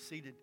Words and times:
seated. 0.00 0.34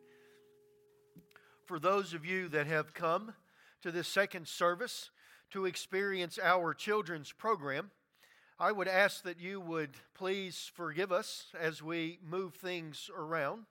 For 1.65 1.79
those 1.79 2.13
of 2.13 2.25
you 2.25 2.47
that 2.49 2.67
have 2.67 2.93
come 2.93 3.33
to 3.81 3.91
this 3.91 4.07
second 4.07 4.47
service 4.47 5.09
to 5.51 5.65
experience 5.65 6.37
our 6.41 6.73
children's 6.73 7.31
program, 7.31 7.91
I 8.59 8.71
would 8.71 8.87
ask 8.87 9.23
that 9.23 9.39
you 9.39 9.59
would 9.59 9.91
please 10.13 10.71
forgive 10.73 11.11
us 11.11 11.47
as 11.59 11.81
we 11.81 12.19
move 12.27 12.53
things 12.55 13.09
around 13.17 13.65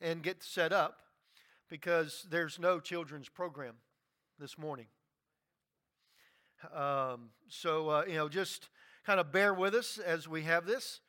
and 0.00 0.22
get 0.22 0.42
set 0.42 0.72
up 0.72 0.98
because 1.68 2.26
there's 2.30 2.58
no 2.58 2.80
children's 2.80 3.28
program 3.28 3.74
this 4.38 4.58
morning. 4.58 4.86
Um, 6.74 7.30
so, 7.48 7.88
uh, 7.88 8.04
you 8.06 8.14
know, 8.14 8.28
just 8.28 8.68
kind 9.06 9.18
of 9.18 9.32
bear 9.32 9.54
with 9.54 9.74
us 9.74 9.98
as 9.98 10.28
we 10.28 10.42
have 10.42 10.66
this 10.66 11.00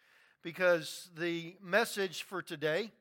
because 0.41 1.09
the 1.17 1.55
message 1.61 2.23
for 2.23 2.41
today 2.41 2.91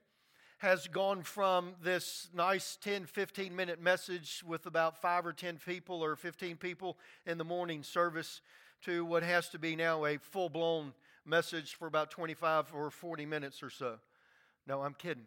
has 0.63 0.87
gone 0.87 1.23
from 1.23 1.73
this 1.83 2.29
nice 2.33 2.79
10, 2.83 3.07
15 3.07 3.57
minute 3.57 3.83
message 3.83 4.45
with 4.47 4.67
about 4.67 4.97
five 4.97 5.27
or 5.27 5.33
10 5.33 5.59
people 5.67 6.05
or 6.05 6.15
15 6.15 6.57
people 6.57 6.97
in 7.27 7.37
the 7.37 7.43
morning 7.45 7.83
service 7.83 8.41
to 8.85 9.05
what 9.05 9.25
has 9.25 9.49
to 9.49 9.59
be 9.59 9.75
now 9.75 10.05
a 10.05 10.19
full 10.19 10.49
blown 10.49 10.93
message 11.27 11.75
for 11.75 11.89
about 11.89 12.13
25 12.13 12.67
or 12.77 12.93
40 12.93 13.27
minutes 13.27 13.61
or 13.61 13.71
so. 13.71 13.97
No, 14.65 14.83
I'm 14.83 14.95
kidding. 14.95 15.27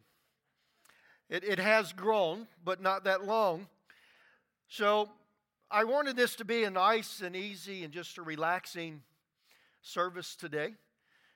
It, 1.30 1.44
it 1.44 1.60
has 1.60 1.92
grown, 1.92 2.48
but 2.64 2.82
not 2.82 3.04
that 3.04 3.26
long. 3.26 3.68
So 4.70 5.10
I 5.70 5.84
wanted 5.84 6.16
this 6.16 6.38
to 6.38 6.46
be 6.46 6.64
a 6.64 6.72
nice 6.72 7.20
and 7.20 7.36
easy 7.36 7.84
and 7.84 7.92
just 7.92 8.18
a 8.18 8.22
relaxing 8.22 9.02
service 9.82 10.38
today. 10.38 10.76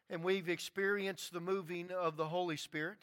And 0.09 0.23
we've 0.23 0.48
experienced 0.48 1.34
the 1.34 1.41
moving 1.41 1.91
of 1.91 2.16
the 2.16 2.29
Holy 2.29 2.55
Spirit. 2.55 2.99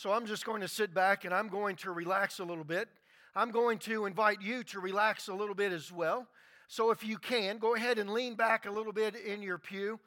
So 0.00 0.14
I'm 0.14 0.24
just 0.24 0.46
going 0.46 0.62
to 0.62 0.68
sit 0.68 0.94
back 0.94 1.26
and 1.26 1.34
I'm 1.34 1.48
going 1.48 1.76
to 1.76 1.90
relax 1.90 2.38
a 2.38 2.44
little 2.44 2.64
bit. 2.64 2.88
I'm 3.36 3.50
going 3.50 3.76
to 3.80 4.06
invite 4.06 4.40
you 4.40 4.64
to 4.64 4.80
relax 4.80 5.28
a 5.28 5.34
little 5.34 5.54
bit 5.54 5.72
as 5.72 5.92
well. 5.92 6.26
So 6.68 6.90
if 6.90 7.04
you 7.04 7.18
can, 7.18 7.58
go 7.58 7.74
ahead 7.74 7.98
and 7.98 8.08
lean 8.08 8.34
back 8.34 8.64
a 8.64 8.70
little 8.70 8.94
bit 8.94 9.14
in 9.14 9.42
your 9.42 9.58
pew. 9.58 10.00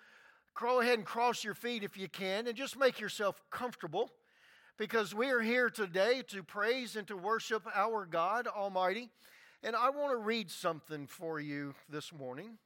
Crawl 0.55 0.81
ahead 0.81 0.97
and 0.97 1.05
cross 1.05 1.43
your 1.43 1.53
feet 1.53 1.83
if 1.83 1.95
you 1.95 2.07
can, 2.07 2.47
and 2.47 2.57
just 2.57 2.75
make 2.75 2.99
yourself 2.99 3.39
comfortable 3.51 4.09
because 4.79 5.13
we 5.13 5.29
are 5.29 5.41
here 5.41 5.69
today 5.69 6.23
to 6.29 6.41
praise 6.41 6.95
and 6.95 7.07
to 7.07 7.15
worship 7.15 7.67
our 7.75 8.07
God 8.07 8.47
Almighty. 8.47 9.11
And 9.61 9.75
I 9.75 9.91
want 9.91 10.11
to 10.11 10.17
read 10.17 10.49
something 10.49 11.05
for 11.05 11.39
you 11.39 11.75
this 11.87 12.11
morning. 12.11 12.57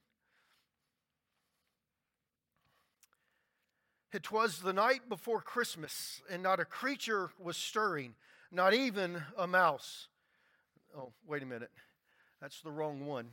It 4.10 4.32
was 4.32 4.60
the 4.60 4.72
night 4.72 5.06
before 5.10 5.42
Christmas, 5.42 6.22
and 6.30 6.42
not 6.42 6.60
a 6.60 6.64
creature 6.64 7.30
was 7.38 7.58
stirring, 7.58 8.14
not 8.50 8.72
even 8.72 9.22
a 9.36 9.46
mouse. 9.46 10.08
Oh, 10.96 11.12
wait 11.26 11.42
a 11.42 11.46
minute. 11.46 11.70
That's 12.40 12.62
the 12.62 12.70
wrong 12.70 13.04
one. 13.04 13.28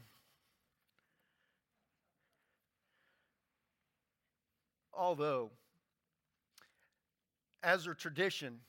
Although, 4.94 5.52
as 7.64 7.88
a 7.88 7.94
tradition, 7.94 8.60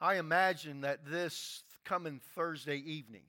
I 0.00 0.16
imagine 0.16 0.82
that 0.82 1.04
this 1.04 1.64
coming 1.84 2.20
Thursday 2.36 2.76
evening, 2.76 3.24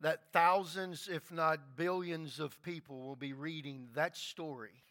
that 0.00 0.32
thousands, 0.32 1.08
if 1.12 1.30
not 1.30 1.76
billions, 1.76 2.40
of 2.40 2.62
people 2.62 3.00
will 3.00 3.16
be 3.16 3.34
reading 3.34 3.88
that 3.94 4.16
story 4.16 4.82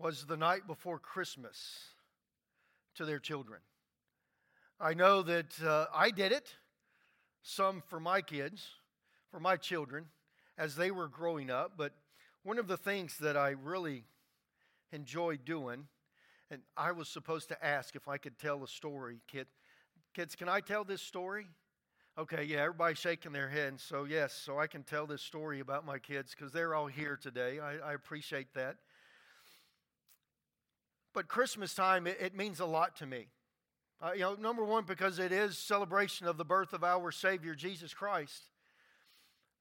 was 0.00 0.24
the 0.24 0.36
night 0.36 0.66
before 0.66 0.98
Christmas 0.98 1.78
to 2.94 3.04
their 3.04 3.18
children. 3.18 3.60
I 4.80 4.94
know 4.94 5.20
that 5.22 5.62
uh, 5.62 5.86
I 5.94 6.10
did 6.10 6.32
it, 6.32 6.54
some 7.42 7.82
for 7.86 8.00
my 8.00 8.22
kids, 8.22 8.66
for 9.30 9.40
my 9.40 9.56
children, 9.56 10.06
as 10.56 10.74
they 10.74 10.90
were 10.90 11.06
growing 11.06 11.50
up. 11.50 11.72
But 11.76 11.92
one 12.44 12.58
of 12.58 12.66
the 12.66 12.78
things 12.78 13.18
that 13.18 13.36
I 13.36 13.50
really 13.50 14.04
enjoyed 14.90 15.44
doing, 15.44 15.86
and 16.50 16.62
I 16.78 16.92
was 16.92 17.08
supposed 17.08 17.48
to 17.48 17.64
ask 17.64 17.94
if 17.94 18.08
I 18.08 18.16
could 18.16 18.38
tell 18.38 18.64
a 18.64 18.68
story, 18.68 19.20
kid. 19.30 19.48
Kids, 20.14 20.34
can 20.34 20.48
I 20.48 20.60
tell 20.60 20.82
this 20.82 21.02
story? 21.02 21.46
Okay, 22.18 22.44
yeah, 22.44 22.62
everybody's 22.62 22.98
shaking 22.98 23.32
their 23.32 23.50
heads. 23.50 23.82
So, 23.82 24.04
yes, 24.04 24.32
so 24.32 24.58
I 24.58 24.66
can 24.66 24.82
tell 24.82 25.06
this 25.06 25.20
story 25.20 25.60
about 25.60 25.84
my 25.84 25.98
kids 25.98 26.34
because 26.34 26.52
they're 26.52 26.74
all 26.74 26.86
here 26.86 27.18
today. 27.20 27.60
I, 27.60 27.90
I 27.90 27.92
appreciate 27.92 28.54
that. 28.54 28.76
But 31.12 31.28
Christmas 31.28 31.74
time, 31.74 32.06
it, 32.06 32.18
it 32.20 32.36
means 32.36 32.60
a 32.60 32.66
lot 32.66 32.96
to 32.96 33.06
me. 33.06 33.26
Uh, 34.02 34.12
you 34.12 34.20
know, 34.20 34.34
number 34.34 34.64
one, 34.64 34.84
because 34.84 35.18
it 35.18 35.32
is 35.32 35.58
celebration 35.58 36.26
of 36.26 36.36
the 36.36 36.44
birth 36.44 36.72
of 36.72 36.82
our 36.82 37.10
Savior, 37.10 37.54
Jesus 37.54 37.92
Christ. 37.92 38.44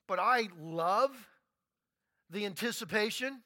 But 0.08 0.20
I 0.20 0.48
love 0.60 1.12
the 2.30 2.46
anticipation 2.46 3.42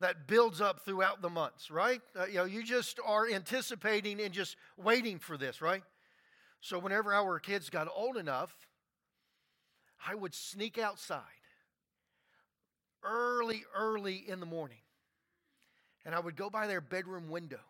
that 0.00 0.26
builds 0.26 0.60
up 0.60 0.84
throughout 0.84 1.22
the 1.22 1.30
months, 1.30 1.70
right? 1.70 2.00
Uh, 2.18 2.26
you 2.26 2.34
know, 2.34 2.44
you 2.44 2.62
just 2.62 2.98
are 3.04 3.28
anticipating 3.28 4.20
and 4.20 4.32
just 4.32 4.56
waiting 4.76 5.18
for 5.18 5.36
this, 5.36 5.60
right? 5.60 5.82
So 6.60 6.78
whenever 6.78 7.12
our 7.12 7.38
kids 7.38 7.70
got 7.70 7.88
old 7.94 8.16
enough, 8.16 8.54
I 10.04 10.14
would 10.14 10.34
sneak 10.34 10.78
outside 10.78 11.22
early, 13.04 13.64
early 13.76 14.16
in 14.16 14.40
the 14.40 14.46
morning 14.46 14.78
and 16.04 16.14
I 16.14 16.20
would 16.20 16.36
go 16.36 16.50
by 16.50 16.66
their 16.66 16.80
bedroom 16.80 17.28
window 17.28 17.60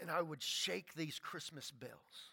and 0.00 0.10
I 0.10 0.22
would 0.22 0.42
shake 0.42 0.94
these 0.94 1.18
Christmas 1.18 1.70
bells. 1.70 2.30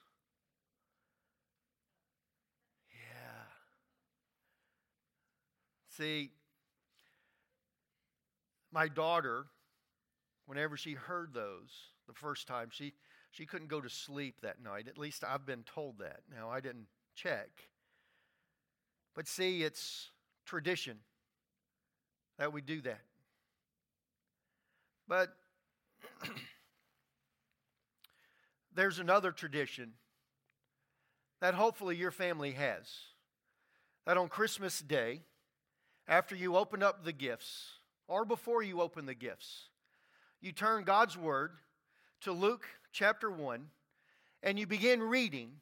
Yeah. 2.92 3.44
See, 5.90 6.32
my 8.72 8.88
daughter, 8.88 9.46
whenever 10.46 10.78
she 10.78 10.94
heard 10.94 11.34
those 11.34 11.72
the 12.08 12.14
first 12.14 12.48
time, 12.48 12.70
she, 12.72 12.94
she 13.32 13.46
couldn't 13.46 13.68
go 13.68 13.82
to 13.82 13.90
sleep 13.90 14.42
that 14.42 14.62
night. 14.62 14.88
At 14.88 14.98
least 14.98 15.24
I've 15.24 15.46
been 15.46 15.64
told 15.64 16.00
that. 16.00 16.22
Now, 16.34 16.50
I 16.50 16.60
didn't 16.60 16.88
check. 17.16 17.50
But 19.16 19.28
see, 19.28 19.64
it's 19.64 20.12
tradition 20.46 21.00
that 22.38 22.52
we 22.54 22.62
do 22.62 22.82
that. 22.82 23.02
But 25.08 25.36
there's 28.76 29.00
another 29.00 29.32
tradition 29.32 29.94
that 31.42 31.54
hopefully 31.54 31.96
your 31.96 32.12
family 32.12 32.52
has. 32.54 32.88
That 34.06 34.18
on 34.18 34.30
Christmas 34.30 34.80
Day, 34.80 35.22
after 36.08 36.36
you 36.36 36.56
open 36.56 36.84
up 36.84 37.04
the 37.04 37.12
gifts, 37.12 37.72
or 38.08 38.24
before 38.26 38.62
you 38.62 38.82
open 38.82 39.06
the 39.06 39.16
gifts, 39.16 39.70
you 40.42 40.52
turn 40.52 40.84
God's 40.84 41.18
Word 41.18 41.52
to 42.22 42.32
Luke 42.32 42.68
chapter 42.92 43.32
1 43.32 43.66
and 44.44 44.60
you 44.60 44.68
begin 44.68 45.02
reading 45.02 45.54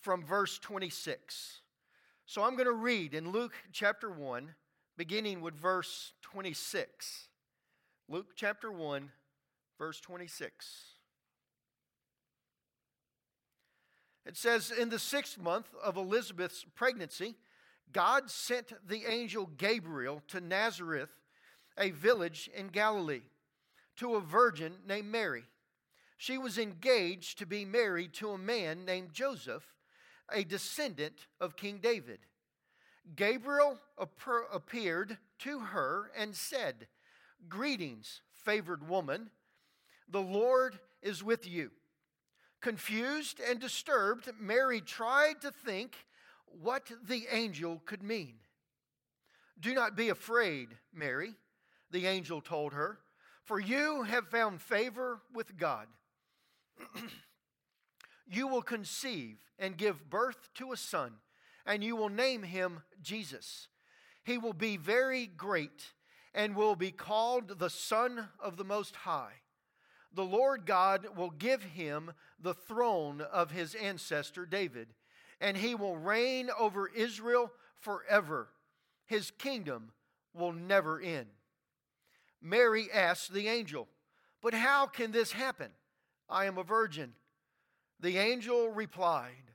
from 0.00 0.24
verse 0.24 0.58
26. 0.58 1.60
So 2.24 2.42
I'm 2.42 2.56
going 2.56 2.66
to 2.66 2.72
read 2.72 3.12
in 3.12 3.30
Luke 3.30 3.52
chapter 3.70 4.10
1, 4.10 4.54
beginning 4.96 5.42
with 5.42 5.54
verse 5.54 6.14
26. 6.22 7.28
Luke 8.12 8.36
chapter 8.36 8.70
1, 8.70 9.08
verse 9.78 9.98
26. 9.98 10.84
It 14.26 14.36
says, 14.36 14.70
In 14.70 14.90
the 14.90 14.98
sixth 14.98 15.38
month 15.38 15.68
of 15.82 15.96
Elizabeth's 15.96 16.66
pregnancy, 16.74 17.36
God 17.90 18.28
sent 18.30 18.74
the 18.86 19.06
angel 19.10 19.48
Gabriel 19.56 20.22
to 20.28 20.42
Nazareth, 20.42 21.08
a 21.78 21.88
village 21.88 22.50
in 22.54 22.68
Galilee, 22.68 23.22
to 23.96 24.16
a 24.16 24.20
virgin 24.20 24.74
named 24.86 25.10
Mary. 25.10 25.44
She 26.18 26.36
was 26.36 26.58
engaged 26.58 27.38
to 27.38 27.46
be 27.46 27.64
married 27.64 28.12
to 28.16 28.32
a 28.32 28.38
man 28.38 28.84
named 28.84 29.14
Joseph, 29.14 29.64
a 30.30 30.44
descendant 30.44 31.28
of 31.40 31.56
King 31.56 31.78
David. 31.82 32.18
Gabriel 33.16 33.78
appeared 34.52 35.16
to 35.38 35.60
her 35.60 36.10
and 36.14 36.36
said, 36.36 36.88
Greetings, 37.48 38.20
favored 38.44 38.88
woman. 38.88 39.30
The 40.08 40.20
Lord 40.20 40.78
is 41.02 41.22
with 41.22 41.46
you. 41.46 41.70
Confused 42.60 43.40
and 43.40 43.58
disturbed, 43.58 44.30
Mary 44.40 44.80
tried 44.80 45.40
to 45.42 45.50
think 45.50 45.96
what 46.46 46.90
the 47.04 47.26
angel 47.30 47.82
could 47.84 48.02
mean. 48.02 48.34
Do 49.58 49.74
not 49.74 49.96
be 49.96 50.08
afraid, 50.08 50.68
Mary, 50.94 51.34
the 51.90 52.06
angel 52.06 52.40
told 52.40 52.72
her, 52.72 52.98
for 53.44 53.58
you 53.58 54.02
have 54.02 54.28
found 54.28 54.60
favor 54.60 55.20
with 55.34 55.56
God. 55.56 55.86
you 58.30 58.46
will 58.46 58.62
conceive 58.62 59.38
and 59.58 59.76
give 59.76 60.08
birth 60.08 60.50
to 60.54 60.72
a 60.72 60.76
son, 60.76 61.12
and 61.66 61.82
you 61.82 61.96
will 61.96 62.08
name 62.08 62.42
him 62.42 62.82
Jesus. 63.02 63.68
He 64.24 64.38
will 64.38 64.52
be 64.52 64.76
very 64.76 65.26
great 65.26 65.92
and 66.34 66.56
will 66.56 66.76
be 66.76 66.90
called 66.90 67.58
the 67.58 67.70
Son 67.70 68.28
of 68.40 68.56
the 68.56 68.64
Most 68.64 68.96
High. 68.96 69.42
the 70.14 70.24
Lord 70.24 70.66
God 70.66 71.16
will 71.16 71.30
give 71.30 71.62
him 71.62 72.12
the 72.38 72.54
throne 72.54 73.20
of 73.20 73.50
his 73.50 73.74
ancestor 73.74 74.44
David, 74.44 74.88
and 75.40 75.56
he 75.56 75.74
will 75.74 75.96
reign 75.96 76.50
over 76.58 76.86
Israel 76.88 77.50
forever. 77.80 78.48
His 79.06 79.30
kingdom 79.30 79.92
will 80.34 80.52
never 80.52 81.00
end. 81.00 81.28
Mary 82.40 82.88
asked 82.92 83.32
the 83.32 83.48
angel, 83.48 83.88
But 84.42 84.54
how 84.54 84.86
can 84.86 85.12
this 85.12 85.32
happen? 85.32 85.70
I 86.28 86.44
am 86.46 86.58
a 86.58 86.62
virgin. 86.62 87.14
The 88.00 88.18
angel 88.18 88.68
replied, 88.68 89.52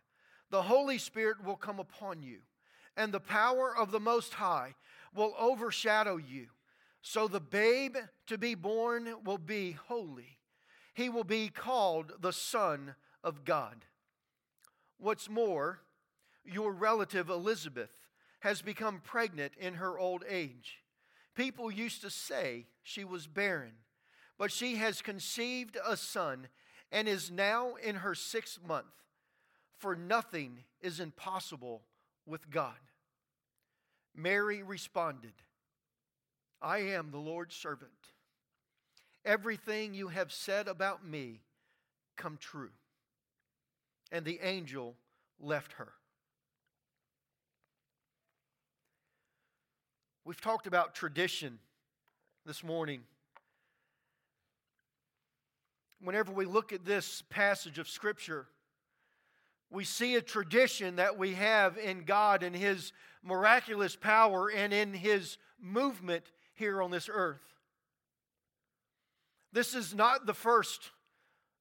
The 0.50 0.63
Holy 0.63 0.97
Spirit 0.97 1.44
will 1.44 1.56
come 1.56 1.80
upon 1.80 2.21
you, 2.21 2.39
and 2.95 3.13
the 3.13 3.19
power 3.19 3.75
of 3.75 3.91
the 3.91 4.00
Most 4.00 4.33
High 4.35 4.75
will 5.13 5.35
overshadow 5.38 6.18
you. 6.18 6.47
So 7.09 7.30
the 7.30 7.39
babe 7.39 7.95
to 8.25 8.38
be 8.38 8.54
born 8.54 9.24
will 9.24 9.38
be 9.38 9.77
holy. 9.88 10.39
He 10.94 11.07
will 11.07 11.24
be 11.24 11.48
called 11.48 12.12
the 12.19 12.33
Son 12.33 12.95
of 13.24 13.45
God. 13.45 13.86
What's 14.98 15.30
more, 15.30 15.80
your 16.44 16.74
relative 16.74 17.30
Elizabeth 17.30 17.92
has 18.42 18.62
become 18.62 19.00
pregnant 19.01 19.54
in 19.57 19.75
her 19.75 19.98
old 19.98 20.25
age. 20.27 20.80
People 21.33 21.71
used 21.71 22.01
to 22.01 22.09
say 22.09 22.65
she 22.83 23.06
was 23.06 23.25
barren, 23.25 23.75
but 24.38 24.51
she 24.51 24.75
has 24.75 25.01
conceived 25.01 25.77
a 25.88 25.95
son 25.95 26.50
and 26.92 27.07
is 27.07 27.31
now 27.31 27.75
in 27.75 27.95
her 27.95 28.15
sixth 28.15 28.59
month. 28.68 28.86
For 29.77 29.95
nothing 29.95 30.65
is 30.81 31.00
impossible 31.00 31.83
with 32.25 32.50
God. 32.50 32.75
Mary 34.13 34.62
responded, 34.62 35.31
I 36.62 36.80
am 36.80 37.12
the 37.12 37.18
Lord's 37.18 37.56
servant. 37.56 37.92
Everything 39.25 39.94
you 39.94 40.07
have 40.07 40.31
said 40.31 40.68
about 40.68 41.06
me 41.06 41.42
come 42.15 42.38
true. 42.39 42.71
And 44.12 44.25
the 44.25 44.39
angel 44.42 44.95
left 45.39 45.74
her. 45.74 45.94
We've 50.24 50.42
talked 50.42 50.68
about 50.68 50.95
tradition 50.95 51.59
this 52.45 52.63
morning. 52.63 53.01
Whenever 56.01 56.31
we 56.31 56.45
look 56.45 56.74
at 56.74 56.86
this 56.86 57.24
passage 57.30 57.80
of 57.80 57.88
Scripture, 57.88 58.48
we 59.69 59.83
see 59.83 60.15
a 60.15 60.21
tradition 60.21 60.98
that 60.98 61.18
we 61.18 61.33
have 61.33 61.77
in 61.77 62.04
God 62.04 62.44
and 62.44 62.56
His 62.56 62.94
miraculous 63.24 63.95
power 63.95 64.50
and 64.50 64.74
in 64.74 64.94
His 64.94 65.38
movement 65.62 66.31
here 66.57 66.81
on 66.81 66.92
this 66.92 67.09
earth. 67.12 67.42
This 69.54 69.74
is 69.74 69.95
not 69.95 70.25
the 70.25 70.33
first 70.33 70.92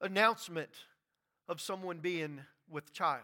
announcement 0.00 0.70
of 1.48 1.60
someone 1.60 1.98
being 1.98 2.40
with 2.68 2.92
child. 2.92 3.22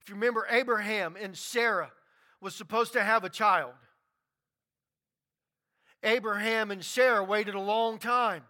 If 0.00 0.08
you 0.08 0.14
remember, 0.14 0.46
Abraham 0.50 1.16
and 1.20 1.36
Sarah 1.36 1.92
was 2.40 2.54
supposed 2.54 2.92
to 2.94 3.02
have 3.02 3.24
a 3.24 3.30
child. 3.30 3.74
Abraham 6.02 6.70
and 6.70 6.84
Sarah 6.84 7.24
waited 7.24 7.54
a 7.54 7.60
long 7.60 7.98
time 7.98 8.42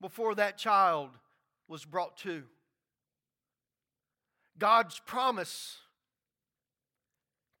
before 0.00 0.34
that 0.34 0.58
child 0.58 1.10
was 1.68 1.84
brought 1.84 2.16
to. 2.18 2.44
God's 4.58 5.00
promise 5.00 5.78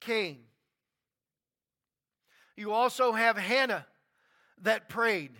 came. 0.00 0.38
You 2.56 2.72
also 2.72 3.12
have 3.12 3.36
Hannah 3.36 3.86
that 4.62 4.88
prayed 4.88 5.32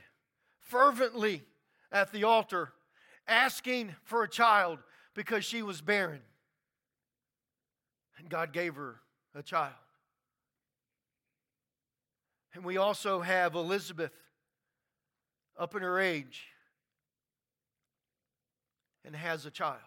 fervently 0.61 1.43
at 1.91 2.13
the 2.13 2.25
altar, 2.25 2.73
asking 3.27 3.95
for 4.05 4.23
a 4.23 4.29
child 4.29 4.79
because 5.15 5.45
she 5.45 5.63
was 5.63 5.81
barren. 5.81 6.21
And 8.19 8.29
God 8.29 8.53
gave 8.53 8.75
her 8.75 9.01
a 9.35 9.43
child. 9.43 9.73
And 12.55 12.65
we 12.65 12.77
also 12.77 13.21
have 13.21 13.55
Elizabeth 13.55 14.13
up 15.59 15.75
in 15.75 15.83
her 15.83 15.99
age 15.99 16.49
and 19.05 19.15
has 19.15 19.47
a 19.47 19.51
child. 19.51 19.81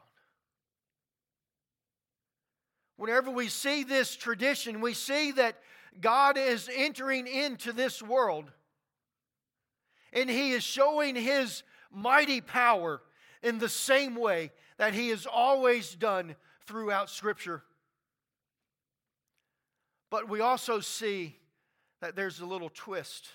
Whenever 2.96 3.32
we 3.32 3.48
see 3.48 3.84
this 3.84 4.16
tradition, 4.16 4.82
we 4.82 4.94
see 4.94 5.32
that 5.32 5.58
God 6.02 6.38
is 6.38 6.70
entering 6.74 7.28
into 7.28 7.74
this 7.74 8.02
world 8.02 8.52
and 10.14 10.30
He 10.30 10.52
is 10.52 10.64
showing 10.64 11.16
His 11.16 11.64
mighty 11.92 12.42
power 12.42 13.02
in 13.44 13.60
the 13.60 13.70
same 13.70 14.16
way 14.16 14.52
that 14.78 14.94
He 14.94 15.10
has 15.10 15.26
always 15.26 15.96
done 15.96 16.36
throughout 16.66 17.10
Scripture. 17.10 17.64
But 20.10 20.30
we 20.30 20.42
also 20.42 20.80
see 20.80 21.38
that 22.02 22.16
there's 22.16 22.40
a 22.40 22.46
little 22.46 22.72
twist. 22.74 23.28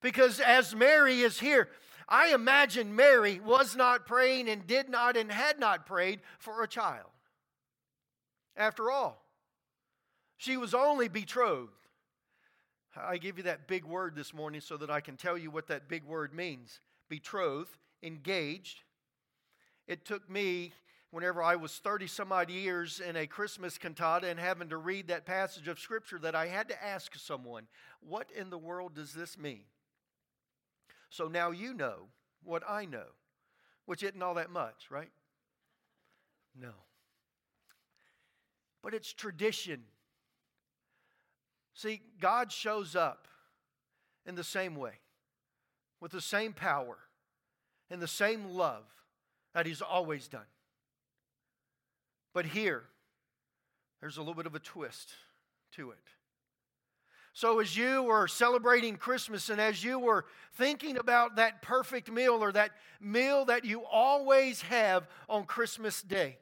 Because 0.00 0.40
as 0.40 0.74
Mary 0.74 1.20
is 1.20 1.38
here, 1.38 1.68
I 2.08 2.34
imagine 2.34 2.96
Mary 2.96 3.40
was 3.40 3.76
not 3.76 4.06
praying 4.06 4.48
and 4.48 4.66
did 4.66 4.88
not 4.88 5.16
and 5.16 5.30
had 5.30 5.58
not 5.58 5.86
prayed 5.86 6.20
for 6.38 6.62
a 6.62 6.68
child. 6.68 7.08
After 8.56 8.90
all, 8.90 9.21
she 10.42 10.56
was 10.56 10.74
only 10.74 11.06
betrothed. 11.06 11.70
I 12.96 13.18
give 13.18 13.36
you 13.36 13.44
that 13.44 13.68
big 13.68 13.84
word 13.84 14.16
this 14.16 14.34
morning 14.34 14.60
so 14.60 14.76
that 14.76 14.90
I 14.90 15.00
can 15.00 15.16
tell 15.16 15.38
you 15.38 15.52
what 15.52 15.68
that 15.68 15.88
big 15.88 16.02
word 16.04 16.34
means 16.34 16.80
betrothed, 17.08 17.78
engaged. 18.02 18.80
It 19.86 20.04
took 20.04 20.28
me, 20.28 20.72
whenever 21.12 21.44
I 21.44 21.54
was 21.54 21.78
30 21.78 22.08
some 22.08 22.32
odd 22.32 22.50
years 22.50 22.98
in 22.98 23.14
a 23.14 23.28
Christmas 23.28 23.78
cantata 23.78 24.28
and 24.28 24.40
having 24.40 24.68
to 24.70 24.78
read 24.78 25.06
that 25.08 25.26
passage 25.26 25.68
of 25.68 25.78
Scripture, 25.78 26.18
that 26.18 26.34
I 26.34 26.48
had 26.48 26.68
to 26.70 26.84
ask 26.84 27.14
someone, 27.14 27.68
What 28.00 28.28
in 28.36 28.50
the 28.50 28.58
world 28.58 28.96
does 28.96 29.12
this 29.12 29.38
mean? 29.38 29.62
So 31.08 31.28
now 31.28 31.52
you 31.52 31.72
know 31.72 32.08
what 32.42 32.64
I 32.68 32.84
know, 32.84 33.12
which 33.86 34.02
isn't 34.02 34.20
all 34.20 34.34
that 34.34 34.50
much, 34.50 34.90
right? 34.90 35.12
No. 36.60 36.72
But 38.82 38.92
it's 38.92 39.12
tradition. 39.12 39.82
See, 41.74 42.02
God 42.20 42.52
shows 42.52 42.94
up 42.94 43.26
in 44.26 44.34
the 44.34 44.44
same 44.44 44.76
way, 44.76 45.00
with 46.00 46.12
the 46.12 46.20
same 46.20 46.52
power, 46.52 46.98
and 47.90 48.00
the 48.00 48.08
same 48.08 48.50
love 48.50 48.84
that 49.54 49.66
He's 49.66 49.82
always 49.82 50.28
done. 50.28 50.46
But 52.34 52.46
here, 52.46 52.84
there's 54.00 54.16
a 54.16 54.20
little 54.20 54.34
bit 54.34 54.46
of 54.46 54.54
a 54.54 54.60
twist 54.60 55.12
to 55.72 55.90
it. 55.90 55.98
So, 57.34 57.60
as 57.60 57.74
you 57.76 58.02
were 58.02 58.28
celebrating 58.28 58.96
Christmas 58.96 59.48
and 59.48 59.60
as 59.60 59.82
you 59.82 59.98
were 59.98 60.26
thinking 60.54 60.98
about 60.98 61.36
that 61.36 61.62
perfect 61.62 62.10
meal 62.10 62.42
or 62.42 62.52
that 62.52 62.72
meal 63.00 63.46
that 63.46 63.64
you 63.64 63.84
always 63.84 64.60
have 64.62 65.08
on 65.30 65.44
Christmas 65.44 66.02
Day, 66.02 66.36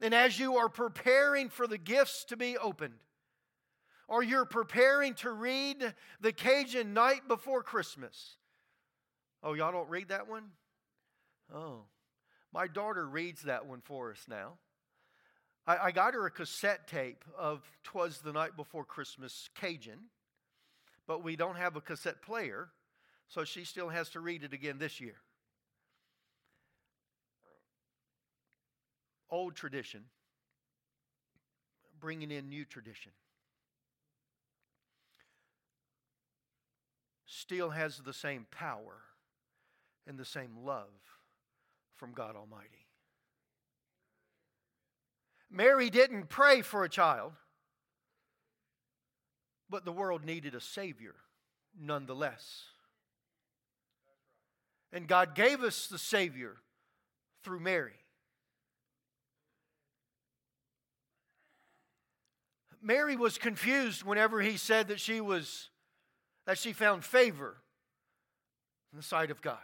and 0.00 0.12
as 0.12 0.38
you 0.38 0.56
are 0.56 0.68
preparing 0.68 1.48
for 1.48 1.68
the 1.68 1.78
gifts 1.78 2.24
to 2.24 2.36
be 2.36 2.58
opened, 2.58 2.94
or 4.08 4.22
you're 4.22 4.44
preparing 4.44 5.14
to 5.14 5.30
read 5.30 5.94
the 6.20 6.32
Cajun 6.32 6.94
night 6.94 7.26
before 7.28 7.62
Christmas. 7.62 8.36
Oh, 9.42 9.54
y'all 9.54 9.72
don't 9.72 9.88
read 9.88 10.08
that 10.08 10.28
one? 10.28 10.44
Oh, 11.54 11.82
my 12.52 12.66
daughter 12.66 13.06
reads 13.06 13.42
that 13.42 13.66
one 13.66 13.80
for 13.80 14.10
us 14.10 14.24
now. 14.28 14.54
I, 15.66 15.76
I 15.76 15.90
got 15.90 16.14
her 16.14 16.26
a 16.26 16.30
cassette 16.30 16.86
tape 16.86 17.24
of 17.36 17.62
Twas 17.84 18.18
the 18.18 18.32
Night 18.32 18.56
Before 18.56 18.84
Christmas 18.84 19.48
Cajun, 19.54 19.98
but 21.06 21.22
we 21.22 21.36
don't 21.36 21.56
have 21.56 21.76
a 21.76 21.80
cassette 21.80 22.22
player, 22.22 22.68
so 23.28 23.44
she 23.44 23.64
still 23.64 23.88
has 23.88 24.08
to 24.10 24.20
read 24.20 24.44
it 24.44 24.52
again 24.52 24.78
this 24.78 25.00
year. 25.00 25.16
Old 29.28 29.56
tradition, 29.56 30.04
bringing 32.00 32.30
in 32.30 32.48
new 32.48 32.64
tradition. 32.64 33.10
Still 37.38 37.68
has 37.68 37.98
the 37.98 38.14
same 38.14 38.46
power 38.50 39.02
and 40.06 40.18
the 40.18 40.24
same 40.24 40.56
love 40.64 40.88
from 41.94 42.12
God 42.12 42.34
Almighty. 42.34 42.86
Mary 45.50 45.90
didn't 45.90 46.30
pray 46.30 46.62
for 46.62 46.82
a 46.82 46.88
child, 46.88 47.32
but 49.68 49.84
the 49.84 49.92
world 49.92 50.24
needed 50.24 50.54
a 50.54 50.62
Savior 50.62 51.14
nonetheless. 51.78 52.62
And 54.90 55.06
God 55.06 55.34
gave 55.34 55.62
us 55.62 55.88
the 55.88 55.98
Savior 55.98 56.56
through 57.44 57.60
Mary. 57.60 58.00
Mary 62.80 63.14
was 63.14 63.36
confused 63.36 64.04
whenever 64.04 64.40
he 64.40 64.56
said 64.56 64.88
that 64.88 65.00
she 65.00 65.20
was 65.20 65.68
that 66.46 66.58
she 66.58 66.72
found 66.72 67.04
favor 67.04 67.56
in 68.92 68.96
the 68.96 69.02
sight 69.02 69.30
of 69.30 69.42
God. 69.42 69.58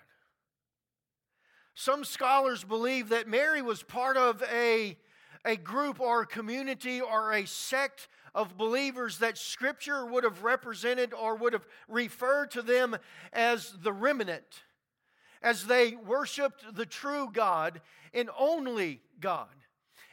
Some 1.75 2.05
scholars 2.05 2.65
believe 2.65 3.09
that 3.09 3.29
Mary 3.29 3.63
was 3.63 3.83
part 3.83 4.17
of 4.17 4.43
a, 4.53 4.99
a 5.45 5.57
group 5.57 6.01
or 6.01 6.23
a 6.23 6.27
community 6.27 7.01
or 7.01 7.33
a 7.33 7.47
sect 7.47 8.09
of 8.35 8.59
believers 8.59 9.19
that 9.19 9.39
Scripture 9.39 10.05
would 10.05 10.25
have 10.25 10.43
represented 10.43 11.15
or 11.15 11.35
would 11.37 11.53
have 11.53 11.67
referred 11.89 12.51
to 12.51 12.63
them 12.63 12.97
as 13.33 13.75
the 13.83 13.93
remnant, 13.93 14.65
as 15.41 15.67
they 15.67 15.95
worshiped 15.95 16.75
the 16.75 16.87
true 16.87 17.31
God 17.33 17.81
and 18.13 18.29
only 18.39 19.01
God. 19.21 19.49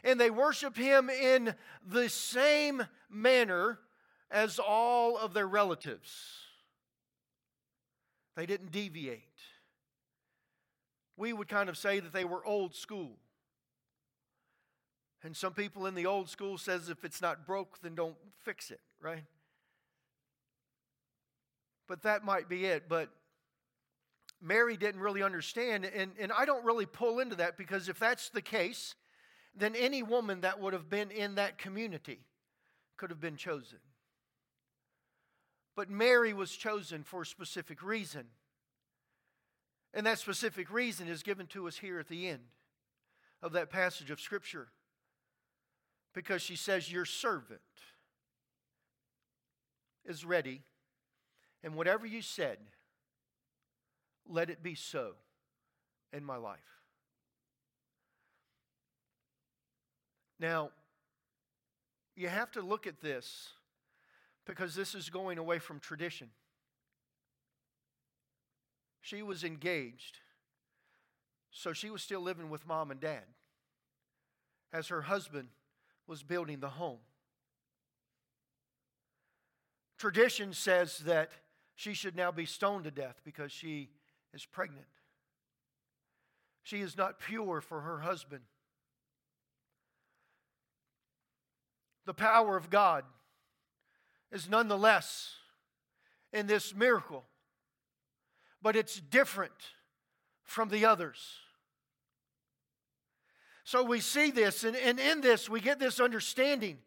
And 0.04 0.20
they 0.20 0.30
worshiped 0.30 0.78
Him 0.78 1.10
in 1.10 1.56
the 1.86 2.08
same 2.08 2.86
manner 3.10 3.80
as 4.32 4.60
all 4.60 5.18
of 5.18 5.34
their 5.34 5.48
relatives. 5.48 6.49
They 8.39 8.46
didn't 8.46 8.72
deviate. 8.72 9.19
We 11.17 11.34
would 11.34 11.50
kind 11.50 11.67
of 11.67 11.77
say 11.77 12.00
that 12.00 12.13
they 12.13 12.24
were 12.24 12.46
old 12.46 12.74
school. 12.74 13.17
And 15.22 15.36
some 15.36 15.51
people 15.51 15.88
in 15.88 15.93
the 15.93 16.05
old 16.05 16.29
school 16.29 16.58
says 16.58 16.88
if 16.88 17.03
it's 17.03 17.22
not 17.22 17.46
broke, 17.46 17.81
then 17.81 17.96
don't 17.96 18.15
fix 18.46 18.72
it, 18.72 18.79
right? 19.01 19.25
But 21.86 22.03
that 22.03 22.24
might 22.24 22.48
be 22.48 22.63
it. 22.63 22.88
But 22.88 23.10
Mary 24.41 24.77
didn't 24.77 25.01
really 25.01 25.22
understand, 25.22 25.84
and, 25.84 26.12
and 26.17 26.31
I 26.31 26.46
don't 26.46 26.63
really 26.63 26.86
pull 26.86 27.19
into 27.19 27.36
that 27.36 27.58
because 27.58 27.89
if 27.89 28.00
that's 28.00 28.29
the 28.29 28.41
case, 28.41 28.96
then 29.53 29.75
any 29.75 30.01
woman 30.01 30.39
that 30.41 30.62
would 30.62 30.72
have 30.72 30.89
been 30.89 31.12
in 31.12 31.36
that 31.36 31.58
community 31.58 32.19
could 32.96 33.10
have 33.10 33.19
been 33.19 33.36
chosen. 33.36 33.79
But 35.76 35.90
Mary 35.90 36.34
was 36.34 36.52
chosen 36.52 37.04
for 37.04 37.22
a 37.22 37.26
specific 37.26 37.82
reason. 37.82 38.26
And 39.94 40.06
that 40.06 40.20
specific 40.20 40.72
reason 40.72 41.08
is 41.08 41.24
given 41.24 41.48
to 41.48 41.68
us 41.68 41.78
here 41.78 42.00
at 42.00 42.08
the 42.08 42.28
end 42.28 42.44
of 43.42 43.54
that 43.54 43.70
passage 43.70 44.12
of 44.12 44.20
Scripture. 44.20 44.68
Because 46.14 46.42
she 46.42 46.56
says, 46.56 46.92
Your 46.92 47.06
servant 47.06 47.62
is 50.06 50.26
ready, 50.26 50.64
and 51.64 51.76
whatever 51.76 52.06
you 52.06 52.22
said, 52.22 52.58
let 54.28 54.50
it 54.50 54.64
be 54.64 54.76
so 54.76 55.14
in 56.14 56.24
my 56.24 56.38
life. 56.38 56.60
Now, 60.40 60.72
you 62.16 62.28
have 62.28 62.52
to 62.52 62.62
look 62.62 62.88
at 62.88 63.02
this 63.02 63.50
because 64.50 64.74
this 64.74 64.96
is 64.96 65.12
going 65.12 65.38
away 65.38 65.60
from 65.60 65.79
tradition. 65.79 66.27
She 69.00 69.22
was 69.22 69.44
engaged, 69.44 70.18
so 71.51 71.72
she 71.72 71.91
was 71.91 72.01
still 72.01 72.22
living 72.22 72.50
with 72.50 72.65
mom 72.65 72.89
and 72.89 73.00
dad 73.00 73.25
as 74.74 74.88
her 74.88 75.03
husband 75.03 75.50
was 76.08 76.24
building 76.24 76.62
the 76.62 76.70
home. 76.70 76.98
Tradition 80.00 80.51
says 80.53 80.98
that 81.06 81.29
she 81.75 81.94
should 81.94 82.15
now 82.15 82.32
be 82.32 82.46
stoned 82.46 82.86
to 82.86 82.91
death 82.91 83.22
because 83.24 83.51
she 83.51 83.89
is 84.34 84.46
pregnant. 84.46 84.88
She 86.63 86.82
is 86.82 86.98
not 86.98 87.20
pure 87.20 87.62
for 87.62 87.82
her 87.82 88.00
husband. 88.00 88.41
The 92.08 92.15
power 92.15 92.58
of 92.58 92.72
God 92.72 93.03
is 94.32 94.50
nonetheless 94.50 95.36
in 96.32 96.48
this 96.48 96.76
miracle, 96.76 97.26
but 98.62 98.76
it's 98.76 99.00
different 99.00 99.54
from 100.44 100.70
the 100.70 100.86
others. 100.86 101.18
So 103.64 103.84
we 103.84 104.00
see 104.00 104.32
this, 104.32 104.64
and, 104.64 104.76
and 104.76 105.00
in 105.00 105.22
this, 105.22 105.48
we 105.50 105.62
get 105.62 105.80
this 105.80 106.00
understanding 106.00 106.80